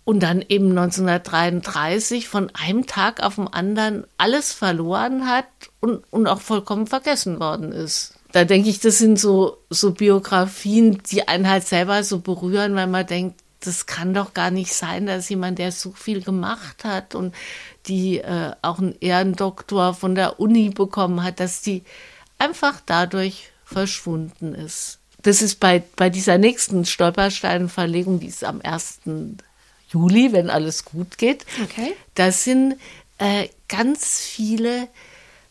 [0.05, 5.47] und dann eben 1933 von einem Tag auf den anderen alles verloren hat
[5.81, 8.15] und, und auch vollkommen vergessen worden ist.
[8.33, 12.87] Da denke ich, das sind so, so Biografien, die einen halt selber so berühren, weil
[12.87, 17.15] man denkt, das kann doch gar nicht sein, dass jemand, der so viel gemacht hat
[17.15, 17.35] und
[17.89, 21.83] die äh, auch einen Ehrendoktor von der Uni bekommen hat, dass die
[22.39, 24.99] einfach dadurch verschwunden ist.
[25.23, 29.01] Das ist bei, bei dieser nächsten Stolpersteinverlegung, die ist am 1.
[29.91, 31.45] Juli, wenn alles gut geht.
[31.65, 31.95] Okay.
[32.15, 32.77] Da sind
[33.19, 34.89] äh, ganz viele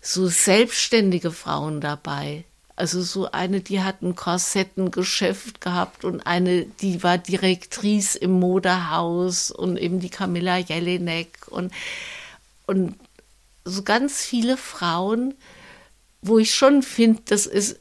[0.02, 2.46] so selbstständige Frauen dabei.
[2.78, 9.50] Also so eine, die hat ein Korsettengeschäft gehabt und eine, die war Direktrice im Modehaus
[9.50, 11.74] und eben die Camilla Jelinek und,
[12.68, 12.96] und
[13.66, 15.34] so ganz viele Frauen,
[16.22, 17.80] wo ich schon finde, das ist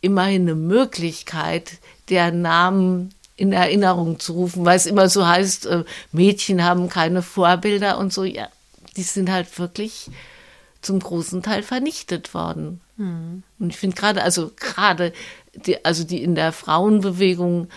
[0.00, 1.78] immerhin eine Möglichkeit,
[2.08, 7.22] deren Namen in Erinnerung zu rufen, weil es immer so heißt, äh, Mädchen haben keine
[7.22, 8.22] Vorbilder und so.
[8.22, 8.48] Ja,
[8.96, 10.10] die sind halt wirklich
[10.82, 12.80] zum großen Teil vernichtet worden.
[12.96, 13.42] Mhm.
[13.58, 15.12] Und ich finde gerade, also gerade,
[15.54, 17.68] die, also die in der Frauenbewegung,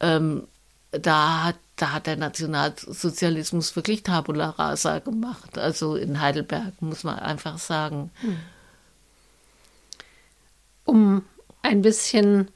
[0.00, 0.46] ähm,
[0.90, 5.56] da hat da hat der Nationalsozialismus wirklich Tabula rasa gemacht.
[5.56, 8.10] Also in Heidelberg, muss man einfach sagen.
[8.20, 8.36] Hm.
[10.84, 11.22] Um
[11.62, 12.50] ein bisschen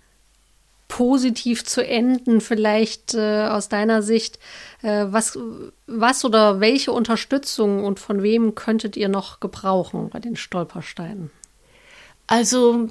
[0.89, 4.39] positiv zu enden, vielleicht äh, aus deiner Sicht.
[4.83, 5.39] Äh, was,
[5.87, 11.31] was oder welche Unterstützung und von wem könntet ihr noch gebrauchen bei den Stolpersteinen?
[12.27, 12.91] Also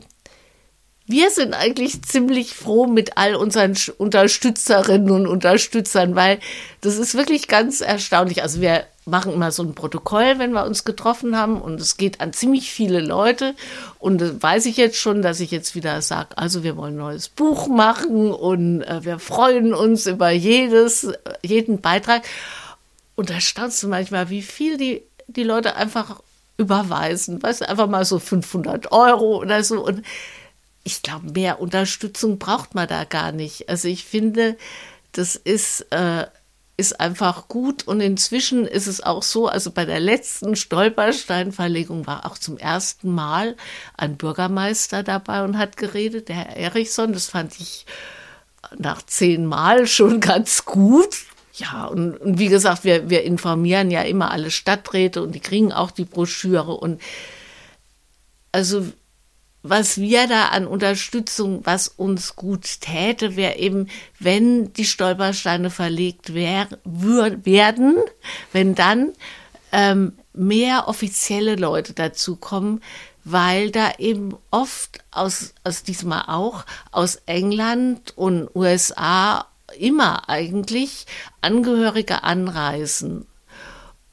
[1.12, 6.40] wir sind eigentlich ziemlich froh mit all unseren Unterstützerinnen und Unterstützern, weil
[6.82, 8.42] das ist wirklich ganz erstaunlich.
[8.42, 12.22] Also wir machen immer so ein Protokoll, wenn wir uns getroffen haben und es geht
[12.22, 13.56] an ziemlich viele Leute.
[14.00, 17.00] Und das weiß ich jetzt schon, dass ich jetzt wieder sage, also wir wollen ein
[17.00, 21.12] neues Buch machen und äh, wir freuen uns über jedes,
[21.44, 22.24] jeden Beitrag.
[23.16, 26.22] Und da staunst du manchmal, wie viel die, die Leute einfach
[26.58, 29.84] überweisen, weißt du, einfach mal so 500 Euro oder so.
[29.86, 30.04] Und
[30.84, 33.70] ich glaube, mehr Unterstützung braucht man da gar nicht.
[33.70, 34.58] Also ich finde,
[35.12, 36.26] das ist äh,
[36.82, 37.88] ist einfach gut.
[37.88, 43.14] Und inzwischen ist es auch so, also bei der letzten Stolpersteinverlegung war auch zum ersten
[43.14, 43.56] Mal
[43.96, 47.14] ein Bürgermeister dabei und hat geredet, der Herr Erichson.
[47.14, 47.86] Das fand ich
[48.78, 51.16] nach zehn Mal schon ganz gut.
[51.54, 55.72] Ja, und, und wie gesagt, wir, wir informieren ja immer alle Stadträte und die kriegen
[55.72, 56.74] auch die Broschüre.
[56.74, 57.02] Und
[58.52, 58.88] also
[59.64, 63.88] was wir da an Unterstützung, was uns gut täte, wäre eben,
[64.20, 67.98] wenn die Stolpersteine verlegt wär, wür, werden,
[68.52, 69.14] wenn dann
[69.72, 72.82] ähm, mehr offizielle Leute dazu kommen,
[73.24, 79.46] weil da eben oft aus, aus diesmal auch aus England und USA
[79.78, 81.06] immer eigentlich
[81.42, 83.28] Angehörige anreisen.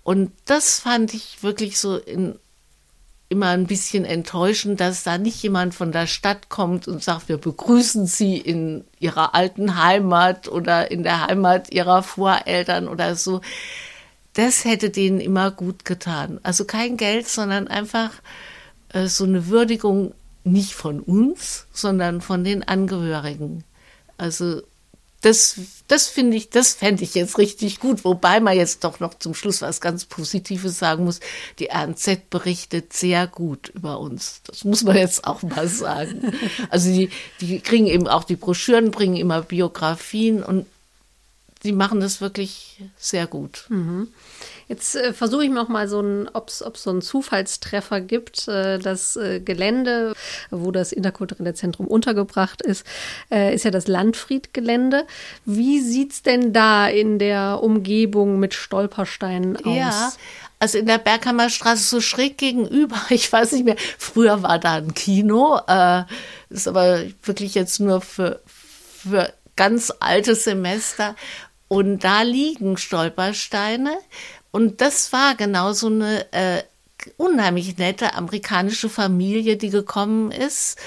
[0.02, 2.38] Und das fand ich wirklich so in
[3.28, 7.36] immer ein bisschen enttäuschend, dass da nicht jemand von der Stadt kommt und sagt, wir
[7.36, 13.42] begrüßen Sie in Ihrer alten Heimat oder in der Heimat Ihrer Voreltern oder so.
[14.32, 16.40] Das hätte denen immer gut getan.
[16.42, 18.10] Also kein Geld, sondern einfach
[18.92, 20.14] äh, so eine Würdigung
[20.44, 23.64] nicht von uns, sondern von den Angehörigen.
[24.16, 24.62] Also
[25.20, 28.04] das, das finde ich, das fände ich jetzt richtig gut.
[28.04, 31.20] Wobei man jetzt doch noch zum Schluss was ganz Positives sagen muss.
[31.58, 34.42] Die RNZ berichtet sehr gut über uns.
[34.46, 36.32] Das muss man jetzt auch mal sagen.
[36.70, 37.10] Also die,
[37.40, 40.66] die kriegen eben auch die Broschüren, bringen immer Biografien und
[41.64, 43.66] die machen das wirklich sehr gut.
[43.68, 44.08] Mhm.
[44.68, 48.46] Jetzt äh, versuche ich noch mal so ein, ob es so einen Zufallstreffer gibt.
[48.48, 50.14] Äh, das äh, Gelände,
[50.50, 52.86] wo das interkulturelle Zentrum untergebracht ist,
[53.30, 55.06] äh, ist ja das Landfriedgelände.
[55.44, 59.76] Wie sieht es denn da in der Umgebung mit Stolpersteinen aus?
[59.76, 60.12] Ja,
[60.60, 64.94] also in der Berghammerstraße so schräg gegenüber, ich weiß nicht mehr, früher war da ein
[64.94, 66.04] Kino, äh,
[66.50, 71.16] ist aber wirklich jetzt nur für, für ganz alte Semester.
[71.68, 73.92] Und da liegen Stolpersteine.
[74.50, 76.62] Und das war genau so eine äh,
[77.16, 80.78] unheimlich nette amerikanische Familie, die gekommen ist.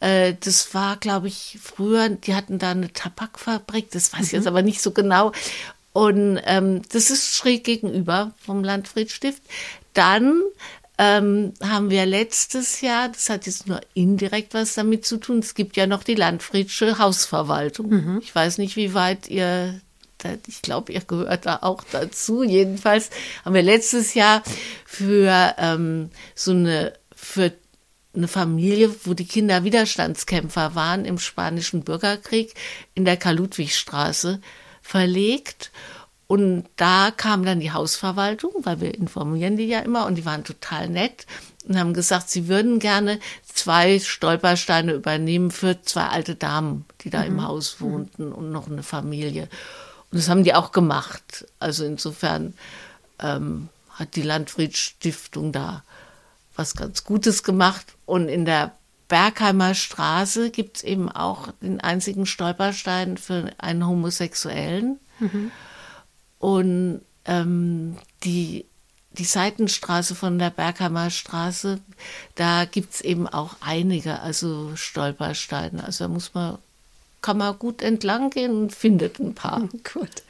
[0.00, 4.42] Äh, das war, glaube ich, früher, die hatten da eine Tabakfabrik, das weiß ich jetzt
[4.42, 4.48] mhm.
[4.48, 5.32] aber nicht so genau.
[5.92, 9.42] Und ähm, das ist schräg gegenüber vom Landfriedstift.
[9.94, 10.40] Dann
[10.96, 15.54] ähm, haben wir letztes Jahr, das hat jetzt nur indirekt was damit zu tun, es
[15.54, 17.88] gibt ja noch die Landfriedsche Hausverwaltung.
[17.88, 18.20] Mhm.
[18.22, 19.80] Ich weiß nicht, wie weit ihr
[20.46, 22.42] ich glaube, ihr gehört da auch dazu.
[22.42, 23.10] Jedenfalls
[23.44, 24.42] haben wir letztes Jahr
[24.84, 27.52] für ähm, so eine, für
[28.14, 32.54] eine Familie, wo die Kinder Widerstandskämpfer waren im spanischen Bürgerkrieg,
[32.94, 34.40] in der Karl-Ludwig-Straße
[34.82, 35.70] verlegt.
[36.26, 40.44] Und da kam dann die Hausverwaltung, weil wir informieren die ja immer und die waren
[40.44, 41.26] total nett
[41.66, 43.18] und haben gesagt, sie würden gerne
[43.52, 47.26] zwei Stolpersteine übernehmen für zwei alte Damen, die da mhm.
[47.26, 49.48] im Haus wohnten und noch eine Familie.
[50.10, 51.46] Und das haben die auch gemacht.
[51.58, 52.54] Also insofern
[53.18, 55.82] ähm, hat die Landfried-Stiftung da
[56.56, 57.86] was ganz Gutes gemacht.
[58.06, 58.72] Und in der
[59.08, 64.98] Bergheimer Straße gibt es eben auch den einzigen Stolperstein für einen Homosexuellen.
[65.18, 65.50] Mhm.
[66.38, 68.66] Und ähm, die,
[69.12, 71.80] die Seitenstraße von der Bergheimer Straße,
[72.34, 75.84] da gibt es eben auch einige, also Stolpersteine.
[75.84, 76.58] Also da muss man
[77.20, 79.68] kann man gut entlang gehen und findet ein paar.
[79.92, 80.22] Gut.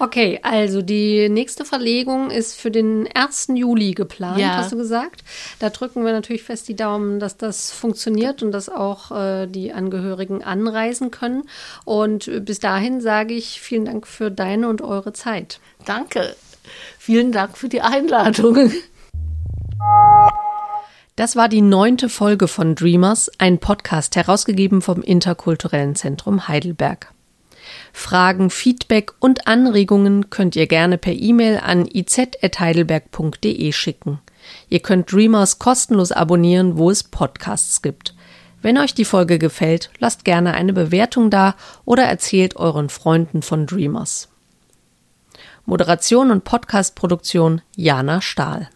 [0.00, 3.48] Okay, also die nächste Verlegung ist für den 1.
[3.54, 4.56] Juli geplant, ja.
[4.56, 5.24] hast du gesagt.
[5.58, 9.72] Da drücken wir natürlich fest die Daumen, dass das funktioniert und dass auch äh, die
[9.72, 11.42] Angehörigen anreisen können.
[11.84, 15.58] Und bis dahin sage ich vielen Dank für deine und eure Zeit.
[15.84, 16.36] Danke.
[16.98, 18.70] Vielen Dank für die Einladung.
[21.18, 27.12] Das war die neunte Folge von Dreamers, ein Podcast herausgegeben vom Interkulturellen Zentrum Heidelberg.
[27.92, 34.20] Fragen, Feedback und Anregungen könnt ihr gerne per E-Mail an iz.heidelberg.de schicken.
[34.68, 38.14] Ihr könnt Dreamers kostenlos abonnieren, wo es Podcasts gibt.
[38.62, 43.66] Wenn euch die Folge gefällt, lasst gerne eine Bewertung da oder erzählt euren Freunden von
[43.66, 44.28] Dreamers.
[45.66, 48.68] Moderation und Podcastproduktion Jana Stahl.